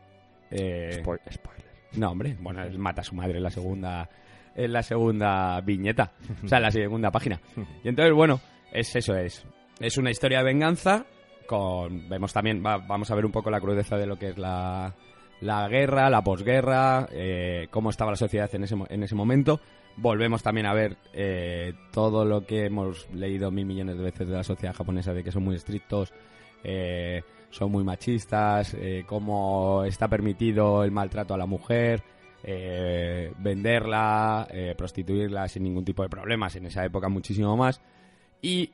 Eh, 0.51 1.03
spoiler. 1.33 1.70
No, 1.97 2.11
hombre, 2.11 2.37
bueno, 2.41 2.63
él 2.63 2.79
mata 2.79 3.01
a 3.01 3.05
su 3.05 3.15
madre 3.15 3.39
en 3.39 3.43
la 3.43 3.51
segunda, 3.51 4.09
en 4.55 4.73
la 4.73 4.83
segunda 4.83 5.61
viñeta, 5.61 6.13
o 6.45 6.49
sea, 6.49 6.59
en 6.59 6.63
la 6.63 6.71
segunda 6.71 7.11
página. 7.11 7.41
Y 7.83 7.89
entonces, 7.89 8.15
bueno, 8.15 8.41
es 8.73 8.95
eso, 8.95 9.17
es, 9.17 9.45
es 9.81 9.99
una 9.99 10.11
historia 10.11 10.39
de 10.39 10.45
venganza 10.45 11.05
con, 11.47 12.09
vemos 12.09 12.33
también, 12.33 12.63
vamos 12.63 13.11
a 13.11 13.15
ver 13.17 13.27
un 13.27 13.33
poco 13.33 13.51
la 13.51 13.61
crudeza 13.61 13.97
de 13.97 14.07
lo 14.07 14.17
que 14.17 14.29
es 14.29 14.39
la, 14.39 14.95
la 15.41 15.69
guerra, 15.69 16.09
la 16.09 16.23
posguerra, 16.23 17.09
eh, 17.11 17.67
cómo 17.71 17.91
estaba 17.91 18.13
la 18.13 18.17
sociedad 18.17 18.49
en 18.55 18.65
ese, 18.65 18.77
en 18.89 19.03
ese 19.03 19.15
momento. 19.17 19.61
Volvemos 19.97 20.45
también 20.45 20.67
a 20.67 20.75
ver 20.75 20.97
eh, 21.13 21.73
todo 21.91 22.25
lo 22.25 22.47
que 22.47 22.67
hemos 22.67 23.11
leído 23.13 23.51
mil 23.51 23.67
millones 23.67 23.97
de 23.97 24.05
veces 24.05 24.29
de 24.29 24.35
la 24.35 24.45
sociedad 24.45 24.75
japonesa, 24.75 25.13
de 25.13 25.25
que 25.25 25.33
son 25.33 25.43
muy 25.43 25.57
estrictos, 25.57 26.13
eh, 26.63 27.23
son 27.51 27.71
muy 27.71 27.85
machistas, 27.85 28.75
eh, 28.75 29.05
cómo 29.07 29.85
está 29.85 30.09
permitido 30.09 30.85
el 30.85 30.91
maltrato 30.91 31.35
a 31.35 31.39
la 31.39 31.47
mujer, 31.47 32.03
eh, 32.43 33.33
venderla, 33.39 34.49
eh, 34.51 34.75
prostituirla 34.77 35.47
sin 35.49 35.65
ningún 35.65 35.85
tipo 35.85 36.03
de 36.03 36.09
problemas, 36.09 36.57
en 36.57 36.67
esa 36.67 36.85
época 36.85 37.09
muchísimo 37.09 37.57
más. 37.57 37.81
Y 38.41 38.71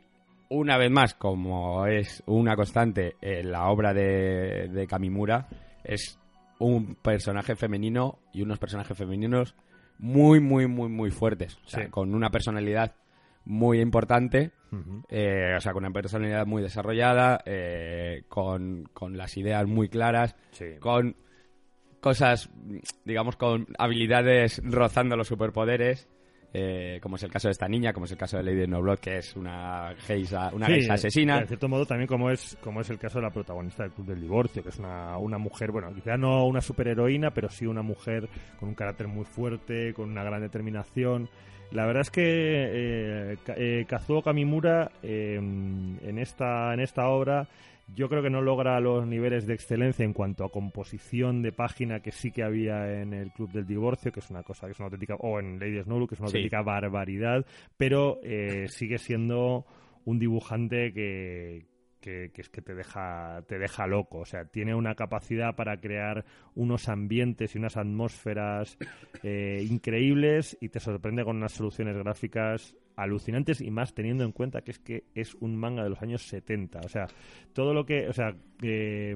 una 0.49 0.77
vez 0.77 0.91
más, 0.91 1.15
como 1.15 1.87
es 1.87 2.23
una 2.27 2.55
constante 2.55 3.17
en 3.21 3.51
la 3.51 3.69
obra 3.69 3.93
de, 3.93 4.69
de 4.69 4.87
Kamimura, 4.87 5.49
es 5.83 6.19
un 6.59 6.95
personaje 6.97 7.57
femenino 7.57 8.19
y 8.33 8.43
unos 8.43 8.59
personajes 8.59 8.97
femeninos 8.97 9.55
muy, 9.99 10.41
muy, 10.41 10.67
muy, 10.67 10.89
muy 10.89 11.11
fuertes. 11.11 11.59
con 11.91 12.15
una 12.15 12.31
personalidad 12.31 12.95
muy 13.45 13.81
importante, 13.81 14.51
eh, 15.09 15.55
o 15.57 15.61
sea, 15.61 15.73
con 15.73 15.85
una 15.85 15.93
personalidad 15.93 16.47
muy 16.47 16.63
desarrollada, 16.63 17.41
eh, 17.45 18.25
con, 18.29 18.85
con, 18.93 19.17
las 19.17 19.37
ideas 19.37 19.67
muy 19.67 19.89
claras, 19.89 20.37
con 20.81 21.17
cosas, 22.01 22.51
digamos, 23.05 23.37
con 23.37 23.67
habilidades 23.79 24.61
rozando 24.65 25.17
los 25.17 25.29
superpoderes. 25.29 26.09
Eh, 26.59 27.01
como 27.03 27.17
es 27.17 27.23
el 27.23 27.31
caso 27.31 27.49
de 27.49 27.53
esta 27.53 27.69
niña, 27.69 27.93
como 27.93 28.07
es 28.07 28.13
el 28.13 28.17
caso 28.17 28.39
de 28.39 28.43
Lady 28.43 28.65
Blood, 28.65 28.99
que 28.99 29.19
es 29.19 29.37
una 29.37 29.95
geisa, 29.99 30.51
una 30.55 30.69
asesina. 30.89 31.41
De 31.41 31.49
cierto 31.49 31.69
modo, 31.69 31.85
también 31.85 32.09
como 32.09 32.31
es, 32.31 32.57
como 32.63 32.81
es 32.81 32.89
el 32.89 32.99
caso 32.99 33.19
de 33.19 33.25
la 33.25 33.31
protagonista 33.31 33.83
del 33.83 33.93
Club 33.93 34.07
del 34.07 34.23
Divorcio, 34.23 34.63
que 34.63 34.71
es 34.71 34.79
una, 34.79 35.19
una 35.19 35.37
mujer, 35.37 35.71
bueno, 35.71 35.93
quizá 35.95 36.17
no 36.17 36.47
una 36.47 36.63
superheroína, 36.63 37.31
pero 37.33 37.51
sí 37.51 37.67
una 37.67 37.83
mujer 37.83 38.27
con 38.59 38.71
un 38.71 38.75
carácter 38.75 39.07
muy 39.07 39.27
fuerte, 39.27 39.93
con 39.93 40.09
una 40.09 40.25
gran 40.25 40.41
determinación. 40.41 41.29
La 41.73 41.85
verdad 41.85 42.01
es 42.01 42.11
que 42.11 42.23
eh, 42.25 43.37
eh, 43.49 43.85
Kazuo 43.87 44.23
Kamimura 44.23 44.93
eh, 45.03 45.35
en, 45.37 46.19
esta, 46.19 46.73
en 46.73 46.81
esta 46.81 47.07
obra 47.09 47.49
yo 47.95 48.09
creo 48.09 48.23
que 48.23 48.31
no 48.31 48.43
logra 48.43 48.81
los 48.81 49.07
niveles 49.07 49.47
de 49.47 49.55
excelencia 49.55 50.05
en 50.05 50.13
cuanto 50.13 50.45
a 50.45 50.51
composición 50.51 51.43
de 51.43 51.53
página 51.53 52.01
que 52.01 52.13
sí 52.13 52.33
que 52.33 52.43
había 52.43 53.01
en 53.01 53.13
el 53.13 53.31
Club 53.33 53.53
del 53.53 53.67
Divorcio, 53.67 54.11
que 54.11 54.21
es 54.21 54.31
una 54.31 54.43
cosa 54.43 54.67
que 54.67 54.73
es 54.73 54.79
una 54.79 54.87
auténtica, 54.87 55.15
o 55.17 55.39
en 55.39 55.59
Lady 55.59 55.83
Snow, 55.83 56.07
que 56.07 56.15
es 56.15 56.21
una 56.21 56.29
auténtica 56.29 56.63
barbaridad, 56.63 57.47
pero 57.77 58.19
eh, 58.23 58.67
sigue 58.69 58.99
siendo 58.99 59.67
un 60.05 60.19
dibujante 60.19 60.93
que, 60.93 61.67
que, 62.01 62.31
es 62.35 62.49
que 62.49 62.63
te 62.63 62.75
deja, 62.75 63.43
te 63.47 63.59
deja 63.59 63.87
loco. 63.87 64.19
O 64.19 64.25
sea, 64.25 64.45
tiene 64.45 64.75
una 64.75 64.95
capacidad 64.95 65.55
para 65.55 65.81
crear 65.81 66.25
unos 66.55 66.89
ambientes 66.89 67.55
y 67.55 67.59
unas 67.59 67.77
atmósferas 67.77 68.79
eh, 69.23 69.67
increíbles 69.69 70.57
y 70.61 70.69
te 70.69 70.81
sorprende 70.81 71.25
con 71.25 71.37
unas 71.37 71.53
soluciones 71.53 71.97
gráficas 71.97 72.77
alucinantes 72.97 73.61
y 73.61 73.71
más 73.71 73.95
teniendo 73.95 74.25
en 74.25 74.33
cuenta 74.33 74.63
que 74.63 74.71
es 74.73 74.79
que 74.79 75.05
es 75.15 75.35
un 75.37 75.57
manga 75.57 75.85
de 75.85 75.91
los 75.91 76.03
años 76.03 76.23
70. 76.23 76.81
O 76.81 76.89
sea, 76.89 77.07
todo 77.53 77.75
lo 77.75 77.85
que, 77.85 78.09
o 78.09 78.13
sea, 78.13 78.35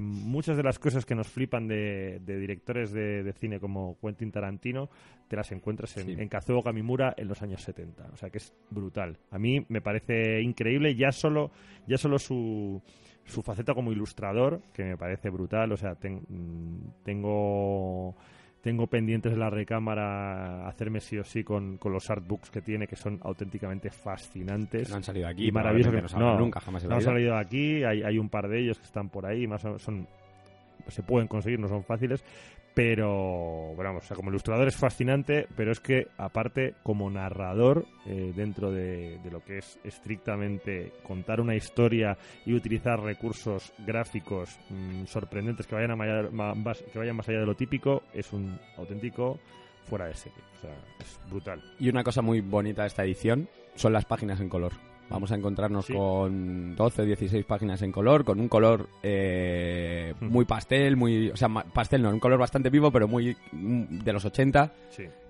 muchas 0.00 0.56
de 0.56 0.62
las 0.62 0.78
cosas 0.78 1.06
que 1.06 1.14
nos 1.14 1.28
flipan 1.28 1.66
de, 1.66 2.20
directores 2.24 2.92
de, 2.92 3.32
cine 3.38 3.58
como 3.58 3.98
Quentin 4.00 4.30
Tarantino 4.30 4.90
te 5.28 5.36
las 5.36 5.50
encuentras 5.52 5.96
en, 5.96 6.28
Kazuo 6.28 6.62
Kamimura 6.62 7.14
en 7.16 7.28
los 7.28 7.40
años 7.42 7.62
70. 7.62 8.10
O 8.12 8.16
sea, 8.16 8.30
que 8.30 8.38
es 8.38 8.52
brutal. 8.70 9.16
A 9.30 9.38
mí 9.38 9.64
me 9.68 9.80
parece 9.80 10.42
increíble 10.42 10.94
ya 10.94 11.10
solo, 11.10 11.50
ya 11.86 11.96
solo 11.96 12.18
su 12.18 12.82
su 13.24 13.42
faceta 13.42 13.74
como 13.74 13.92
ilustrador, 13.92 14.60
que 14.72 14.84
me 14.84 14.96
parece 14.96 15.30
brutal. 15.30 15.72
O 15.72 15.76
sea, 15.76 15.92
mm, 15.94 17.02
tengo 17.04 18.16
tengo 18.60 18.86
pendientes 18.86 19.32
de 19.32 19.38
la 19.38 19.50
recámara 19.50 20.68
hacerme 20.68 21.00
sí 21.00 21.18
o 21.18 21.24
sí 21.24 21.42
con, 21.44 21.78
los 21.82 22.10
artbooks 22.10 22.50
que 22.50 22.60
tiene, 22.60 22.86
que 22.86 22.96
son 22.96 23.18
auténticamente 23.22 23.90
fascinantes. 23.90 24.90
No 24.90 24.96
han 24.96 25.04
salido 25.04 25.28
aquí, 25.28 25.48
y 25.48 25.52
maravillosos. 25.52 26.14
no, 26.14 26.38
nunca, 26.38 26.60
jamás 26.60 26.84
no 26.84 26.96
han 26.96 27.02
salido 27.02 27.36
aquí, 27.36 27.82
hay, 27.84 28.02
hay 28.02 28.18
un 28.18 28.28
par 28.28 28.48
de 28.48 28.60
ellos 28.60 28.78
que 28.78 28.84
están 28.84 29.08
por 29.08 29.26
ahí, 29.26 29.46
más 29.46 29.62
son 29.62 30.06
se 30.88 31.02
pueden 31.02 31.28
conseguir, 31.28 31.58
no 31.58 31.68
son 31.68 31.84
fáciles, 31.84 32.24
pero, 32.74 33.74
vamos, 33.76 34.04
o 34.04 34.06
sea, 34.06 34.16
como 34.16 34.30
ilustrador 34.30 34.68
es 34.68 34.76
fascinante, 34.76 35.46
pero 35.56 35.72
es 35.72 35.80
que 35.80 36.06
aparte 36.16 36.74
como 36.83 37.11
narrador, 37.11 37.87
eh, 38.06 38.33
dentro 38.35 38.70
de, 38.70 39.18
lo 39.30 39.44
que 39.44 39.59
es 39.59 39.78
estrictamente 39.83 40.92
contar 41.02 41.40
una 41.40 41.56
historia 41.56 42.16
y 42.46 42.54
utilizar 42.54 43.00
recursos 43.00 43.72
gráficos 43.78 44.59
mm, 44.70 45.04
sorprendentes 45.06 45.66
que 45.66 45.74
vayan, 45.74 45.90
a 45.90 45.96
más, 46.30 46.83
que 46.83 46.98
vayan 46.98 47.16
más 47.16 47.28
allá 47.28 47.40
de 47.40 47.46
lo 47.46 47.56
típico, 47.56 48.02
es 48.14 48.33
un 48.33 48.59
auténtico 48.76 49.38
fuera 49.87 50.06
de 50.06 50.14
serie. 50.14 50.38
O 50.56 50.61
sea, 50.61 50.74
es 51.00 51.18
brutal. 51.28 51.62
Y 51.78 51.88
una 51.88 52.04
cosa 52.04 52.22
muy 52.22 52.40
bonita 52.40 52.83
de 52.83 52.88
esta 52.88 53.04
edición 53.04 53.48
son 53.74 53.92
las 53.92 54.04
páginas 54.04 54.40
en 54.40 54.48
color. 54.48 54.89
Vamos 55.10 55.32
a 55.32 55.34
encontrarnos 55.34 55.86
con 55.86 56.76
12, 56.76 57.04
16 57.04 57.44
páginas 57.44 57.82
en 57.82 57.90
color, 57.90 58.24
con 58.24 58.38
un 58.38 58.48
color 58.48 58.88
eh, 59.02 60.14
muy 60.20 60.44
pastel, 60.44 60.96
muy, 60.96 61.30
o 61.30 61.36
sea, 61.36 61.48
pastel 61.48 62.02
no, 62.02 62.10
un 62.10 62.20
color 62.20 62.38
bastante 62.38 62.70
vivo, 62.70 62.92
pero 62.92 63.08
muy 63.08 63.36
mm, 63.50 63.98
de 64.04 64.12
los 64.12 64.24
80, 64.24 64.72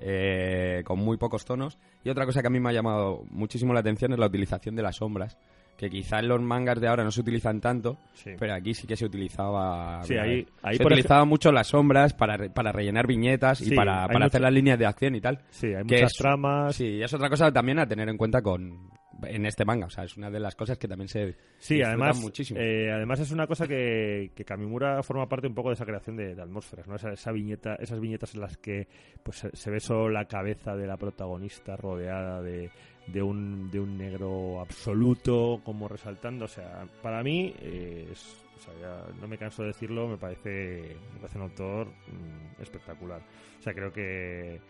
eh, 0.00 0.82
con 0.84 0.98
muy 0.98 1.16
pocos 1.16 1.46
tonos. 1.46 1.78
Y 2.04 2.10
otra 2.10 2.26
cosa 2.26 2.42
que 2.42 2.48
a 2.48 2.50
mí 2.50 2.60
me 2.60 2.68
ha 2.68 2.72
llamado 2.72 3.24
muchísimo 3.30 3.72
la 3.72 3.80
atención 3.80 4.12
es 4.12 4.18
la 4.18 4.26
utilización 4.26 4.76
de 4.76 4.82
las 4.82 4.96
sombras 4.96 5.38
que 5.80 5.88
quizá 5.88 6.18
en 6.18 6.28
los 6.28 6.42
mangas 6.42 6.78
de 6.78 6.88
ahora 6.88 7.04
no 7.04 7.10
se 7.10 7.22
utilizan 7.22 7.58
tanto, 7.58 7.96
pero 8.38 8.52
aquí 8.52 8.74
sí 8.74 8.86
que 8.86 8.96
se 8.96 9.06
utilizaba. 9.06 10.02
Sí, 10.04 10.14
ahí, 10.18 10.46
ahí 10.62 10.76
se 10.76 10.84
utilizaba 10.84 11.24
mucho 11.24 11.50
las 11.52 11.68
sombras 11.68 12.12
para, 12.12 12.52
para 12.52 12.70
rellenar 12.70 13.06
viñetas 13.06 13.62
y 13.62 13.74
para, 13.74 14.06
para 14.06 14.26
hacer 14.26 14.42
las 14.42 14.52
líneas 14.52 14.78
de 14.78 14.84
acción 14.84 15.14
y 15.14 15.22
tal. 15.22 15.40
Sí, 15.48 15.68
hay 15.68 15.82
muchas 15.82 16.12
tramas. 16.12 16.76
Sí, 16.76 17.00
es 17.00 17.14
otra 17.14 17.30
cosa 17.30 17.50
también 17.50 17.78
a 17.78 17.86
tener 17.86 18.10
en 18.10 18.18
cuenta 18.18 18.42
con 18.42 18.90
en 19.24 19.46
este 19.46 19.64
manga. 19.64 19.86
O 19.86 19.90
sea, 19.90 20.04
es 20.04 20.16
una 20.16 20.30
de 20.30 20.40
las 20.40 20.54
cosas 20.54 20.78
que 20.78 20.88
también 20.88 21.08
se 21.08 21.36
sí, 21.58 21.82
además, 21.82 22.20
muchísimo. 22.20 22.60
Eh, 22.60 22.90
además 22.90 23.20
es 23.20 23.30
una 23.30 23.46
cosa 23.46 23.66
que, 23.66 24.32
que 24.34 24.44
Kamimura 24.44 25.02
forma 25.02 25.28
parte 25.28 25.46
un 25.46 25.54
poco 25.54 25.68
de 25.68 25.74
esa 25.74 25.84
creación 25.84 26.16
de, 26.16 26.40
atmósferas, 26.40 26.86
¿no? 26.86 26.96
Esa, 26.96 27.32
viñeta, 27.32 27.74
esas 27.76 28.00
viñetas 28.00 28.34
en 28.34 28.40
las 28.40 28.56
que 28.56 28.88
pues 29.22 29.46
se 29.52 29.70
ve 29.70 29.80
solo 29.80 30.10
la 30.10 30.26
cabeza 30.26 30.76
de 30.76 30.86
la 30.86 30.96
protagonista 30.96 31.76
rodeada 31.76 32.42
de, 32.42 32.70
de 33.06 33.22
un, 33.22 33.70
de 33.70 33.80
un 33.80 33.98
negro 33.98 34.60
absoluto, 34.60 35.60
como 35.64 35.88
resaltando. 35.88 36.44
O 36.44 36.48
sea, 36.48 36.86
para 37.02 37.22
mí, 37.22 37.54
eh, 37.60 38.08
o 38.10 38.60
sea, 38.60 39.04
no 39.20 39.28
me 39.28 39.38
canso 39.38 39.62
de 39.62 39.68
decirlo, 39.68 40.08
me 40.08 40.16
parece, 40.16 40.96
me 41.14 41.20
parece 41.20 41.38
un 41.38 41.44
autor 41.44 41.88
mm, 41.88 42.62
espectacular. 42.62 43.20
O 43.58 43.62
sea, 43.62 43.74
creo 43.74 43.92
que 43.92 44.60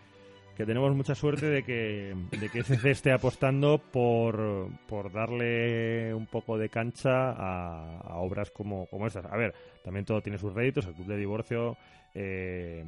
que 0.60 0.66
tenemos 0.66 0.94
mucha 0.94 1.14
suerte 1.14 1.46
de 1.46 1.62
que, 1.62 2.14
de 2.38 2.50
que 2.50 2.62
SC 2.62 2.84
esté 2.90 3.12
apostando 3.12 3.78
por, 3.78 4.68
por 4.86 5.10
darle 5.10 6.12
un 6.12 6.26
poco 6.26 6.58
de 6.58 6.68
cancha 6.68 7.30
a, 7.30 8.18
obras 8.18 8.50
como, 8.50 8.84
como 8.88 9.06
estas. 9.06 9.24
A 9.24 9.38
ver, 9.38 9.54
también 9.82 10.04
todo 10.04 10.20
tiene 10.20 10.36
sus 10.36 10.52
réditos. 10.52 10.84
El 10.86 10.92
Club 10.92 11.06
de 11.06 11.16
Divorcio 11.16 11.78
eh, 12.12 12.84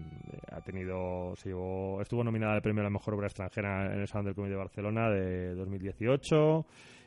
ha 0.50 0.60
tenido, 0.60 1.34
se 1.36 1.48
llevó, 1.48 2.02
estuvo 2.02 2.22
nominada 2.22 2.52
al 2.52 2.60
premio 2.60 2.82
a 2.82 2.84
la 2.84 2.90
mejor 2.90 3.14
obra 3.14 3.28
extranjera 3.28 3.86
en 3.86 4.00
el 4.00 4.06
Salón 4.06 4.26
del 4.26 4.34
Comité 4.34 4.52
de 4.52 4.58
Barcelona 4.58 5.08
de 5.08 5.54
2018. 5.54 6.66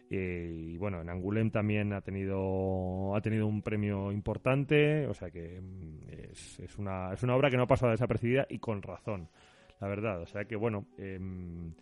Y, 0.10 0.78
bueno, 0.78 1.02
en 1.02 1.12
Angulem 1.12 1.52
también 1.52 1.94
ha 1.94 2.02
tenido 2.02 3.16
ha 3.16 3.22
tenido 3.22 3.46
un 3.46 3.62
premio 3.62 4.12
importante, 4.12 5.06
o 5.06 5.14
sea 5.14 5.30
que 5.30 5.62
mm, 5.62 6.32
es, 6.32 6.60
es, 6.60 6.76
una, 6.80 7.14
es 7.14 7.22
una 7.22 7.36
obra 7.36 7.52
que 7.52 7.58
no 7.58 7.64
ha 7.64 7.68
pasado 7.68 7.92
desapercibida 7.92 8.48
y 8.50 8.58
con 8.58 8.82
razón 8.82 9.30
la 9.80 9.88
verdad. 9.88 10.22
O 10.22 10.26
sea 10.26 10.46
que, 10.46 10.56
bueno, 10.56 10.86
em, 10.98 11.74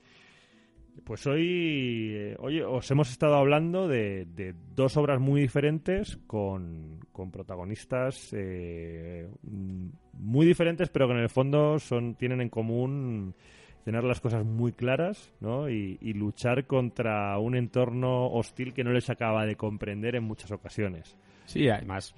pues 1.03 1.25
hoy, 1.27 2.11
eh, 2.13 2.35
hoy 2.39 2.61
os 2.61 2.89
hemos 2.91 3.11
estado 3.11 3.35
hablando 3.35 3.87
de, 3.87 4.55
dos 4.75 4.95
obras 4.97 5.19
muy 5.19 5.41
diferentes 5.41 6.17
con, 6.27 6.99
con 7.11 7.31
protagonistas 7.31 8.29
eh, 8.33 9.27
muy 9.43 10.45
diferentes, 10.45 10.89
pero 10.89 11.07
que 11.07 11.13
en 11.13 11.19
el 11.19 11.29
fondo 11.29 11.79
son 11.79 12.15
tienen 12.15 12.41
en 12.41 12.49
común 12.49 13.35
tener 13.83 14.03
las 14.03 14.21
cosas 14.21 14.45
muy 14.45 14.71
claras 14.71 15.33
¿no? 15.41 15.69
y, 15.69 15.97
luchar 16.13 16.65
contra 16.67 17.37
un 17.37 17.55
entorno 17.55 18.27
hostil 18.27 18.73
que 18.73 18.83
no 18.83 18.91
les 18.91 19.09
acaba 19.09 19.45
de 19.45 19.55
comprender 19.55 20.15
en 20.15 20.23
muchas 20.23 20.51
ocasiones. 20.51 21.17
Sí, 21.45 21.67
además, 21.67 22.15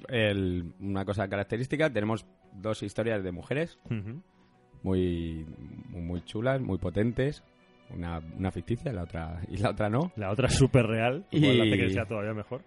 una 0.80 1.06
cosa 1.06 1.28
característica, 1.28 1.92
tenemos 1.92 2.28
dos 2.54 2.84
historias 2.84 3.24
de 3.24 3.32
mujeres 3.32 3.80
muy, 4.86 5.46
muy 5.90 6.24
chulas, 6.24 6.62
muy 6.62 6.78
potentes. 6.78 7.44
Una, 7.90 8.20
una 8.38 8.52
ficticia 8.52 8.94
la 8.94 9.04
otra, 9.04 9.42
y 9.50 9.58
la 9.58 9.72
otra 9.72 9.90
no. 9.90 10.12
La 10.16 10.32
otra 10.32 10.48
súper 10.50 10.86
real, 10.86 11.26
y 11.32 11.40
la 11.40 11.64
hace 11.64 11.78
que 11.78 11.90
sea 11.90 12.06
todavía 12.06 12.34
mejor. 12.34 12.62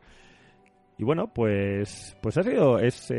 Y 1.00 1.04
bueno, 1.04 1.30
pues 1.32 2.16
pues 2.20 2.36
ha 2.38 2.42
sido 2.42 2.80
es, 2.80 3.12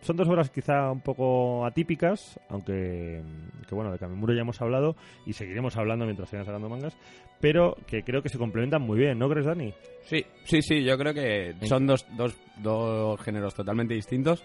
son 0.00 0.16
dos 0.16 0.26
obras 0.26 0.48
quizá 0.48 0.90
un 0.90 1.02
poco 1.02 1.66
atípicas, 1.66 2.40
aunque 2.48 3.22
que 3.68 3.74
bueno, 3.74 3.92
de 3.92 3.98
Kamimuro 3.98 4.32
ya 4.32 4.40
hemos 4.40 4.62
hablado 4.62 4.96
y 5.26 5.34
seguiremos 5.34 5.76
hablando 5.76 6.06
mientras 6.06 6.30
sigan 6.30 6.46
sacando 6.46 6.70
mangas, 6.70 6.96
pero 7.38 7.76
que 7.86 8.02
creo 8.04 8.22
que 8.22 8.30
se 8.30 8.38
complementan 8.38 8.80
muy 8.80 8.98
bien, 8.98 9.18
¿no 9.18 9.28
crees, 9.28 9.44
Dani? 9.44 9.74
Sí, 10.04 10.24
sí, 10.44 10.62
sí, 10.62 10.82
yo 10.82 10.96
creo 10.96 11.12
que 11.12 11.54
son 11.66 11.86
dos, 11.86 12.06
dos, 12.16 12.34
dos 12.62 13.20
géneros 13.20 13.54
totalmente 13.54 13.92
distintos, 13.92 14.42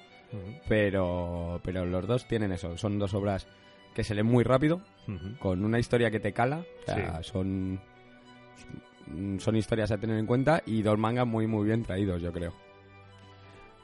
pero 0.67 1.61
pero 1.63 1.85
los 1.85 2.05
dos 2.05 2.27
tienen 2.27 2.51
eso, 2.51 2.75
son 2.75 2.99
dos 2.99 3.13
obras 3.13 3.47
que 3.93 4.03
se 4.03 4.15
lee 4.15 4.23
muy 4.23 4.43
rápido, 4.43 4.81
con 5.39 5.63
una 5.63 5.79
historia 5.79 6.11
que 6.11 6.19
te 6.19 6.33
cala. 6.33 6.63
son, 7.21 7.79
son 9.39 9.55
historias 9.55 9.91
a 9.91 9.97
tener 9.97 10.17
en 10.17 10.25
cuenta 10.25 10.61
y 10.65 10.81
dos 10.81 10.97
mangas 10.97 11.27
muy, 11.27 11.47
muy 11.47 11.65
bien 11.65 11.83
traídos, 11.83 12.21
yo 12.21 12.31
creo. 12.31 12.53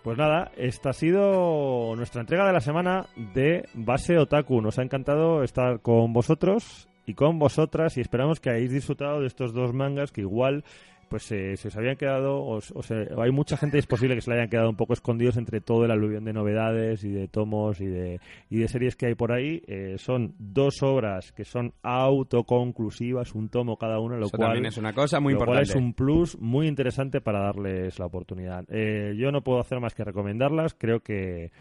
Pues 0.03 0.17
nada, 0.17 0.51
esta 0.55 0.91
ha 0.91 0.93
sido 0.93 1.93
nuestra 1.97 2.21
entrega 2.21 2.47
de 2.47 2.53
la 2.53 2.61
semana 2.61 3.07
de 3.33 3.67
Base 3.73 4.17
Otaku. 4.17 4.61
Nos 4.61 4.79
ha 4.79 4.83
encantado 4.83 5.43
estar 5.43 5.81
con 5.81 6.13
vosotros 6.13 6.87
y 7.05 7.13
con 7.13 7.39
vosotras 7.39 7.97
y 7.97 8.01
esperamos 8.01 8.39
que 8.39 8.49
hayáis 8.49 8.71
disfrutado 8.71 9.19
de 9.19 9.27
estos 9.27 9.53
dos 9.53 9.73
mangas 9.73 10.13
que 10.13 10.21
igual 10.21 10.63
pues 11.09 11.31
eh, 11.31 11.57
se 11.57 11.67
os 11.69 11.77
habían 11.77 11.95
quedado, 11.95 12.43
o, 12.43 12.61
sea, 12.61 12.97
hay 13.17 13.31
mucha 13.31 13.57
gente, 13.57 13.77
es 13.77 13.87
posible 13.87 14.15
que 14.15 14.21
se 14.21 14.29
le 14.29 14.37
hayan 14.37 14.49
quedado 14.49 14.69
un 14.69 14.75
poco 14.75 14.93
escondidos 14.93 15.37
entre 15.37 15.61
todo 15.61 15.85
el 15.85 15.91
aluvión 15.91 16.25
de 16.25 16.33
novedades 16.33 17.03
y 17.03 17.09
de 17.09 17.27
tomos 17.27 17.81
y 17.81 17.85
de, 17.85 18.19
y 18.49 18.57
de 18.57 18.67
series 18.67 18.95
que 18.95 19.07
hay 19.07 19.15
por 19.15 19.31
ahí. 19.31 19.61
Eh, 19.67 19.95
son 19.97 20.35
dos 20.37 20.83
obras 20.83 21.31
que 21.31 21.45
son 21.45 21.73
autoconclusivas, 21.81 23.33
un 23.35 23.49
tomo 23.49 23.77
cada 23.77 23.99
uno, 23.99 24.17
lo 24.17 24.29
cual 24.29 24.65
es 24.65 24.77
una 24.77 24.93
cosa 24.93 25.19
muy 25.19 25.33
importante. 25.33 25.63
es 25.63 25.75
un 25.75 25.93
plus 25.93 26.37
muy 26.39 26.67
interesante 26.67 27.21
para 27.21 27.39
darles 27.39 27.99
la 27.99 28.05
oportunidad. 28.05 28.65
Eh, 28.69 29.15
yo 29.17 29.31
no 29.31 29.41
puedo 29.43 29.59
hacer 29.59 29.79
más 29.79 29.93
que 29.93 30.03
recomendarlas, 30.03 30.73
creo 30.73 31.01
que 31.01 31.51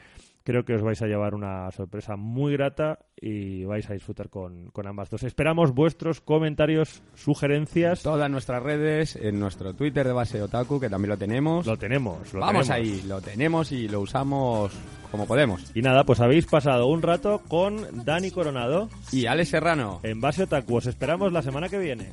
Creo 0.46 0.64
que 0.64 0.76
os 0.76 0.82
vais 0.82 1.02
a 1.02 1.09
llevar 1.09 1.35
una 1.35 1.68
sorpresa 1.72 2.14
muy 2.14 2.52
grata 2.52 3.00
y 3.20 3.64
vais 3.64 3.90
a 3.90 3.94
disfrutar 3.94 4.28
con, 4.30 4.70
ambas 4.87 5.11
dos. 5.11 5.24
Esperamos 5.24 5.74
vuestros 5.74 6.20
comentarios, 6.20 7.02
sugerencias. 7.16 8.04
todas 8.04 8.30
nuestras 8.30 8.62
redes, 8.62 9.16
en 9.16 9.40
nuestro 9.40 9.74
Twitter 9.74 10.06
de 10.06 10.12
base 10.12 10.40
Otaku, 10.40 10.78
que 10.78 10.88
también 10.88 11.11
lo 11.11 11.18
tenemos. 11.18 11.66
Lo 11.66 11.76
tenemos, 11.76 12.32
lo 12.32 12.38
Vamos 12.38 12.70
ahí, 12.70 13.02
lo 13.09 13.20
tenemos 13.20 13.72
y 13.72 13.88
lo 13.88 13.98
usamos 13.98 14.72
como 15.11 15.26
podemos. 15.26 15.68
Y 15.74 15.82
nada, 15.82 16.04
pues 16.04 16.20
habéis 16.20 16.46
pasado 16.46 16.87
un 16.87 17.02
rato 17.02 17.42
con 17.48 18.04
Dani 18.04 18.30
Coronado 18.30 18.88
y 19.11 19.26
Alex 19.26 19.48
Serrano. 19.48 19.98
En 20.04 20.20
base 20.20 20.44
Otaku. 20.44 20.76
Os 20.76 20.87
esperamos 20.87 21.32
la 21.32 21.42
semana 21.42 21.68
que 21.68 21.80
viene. 21.80 22.12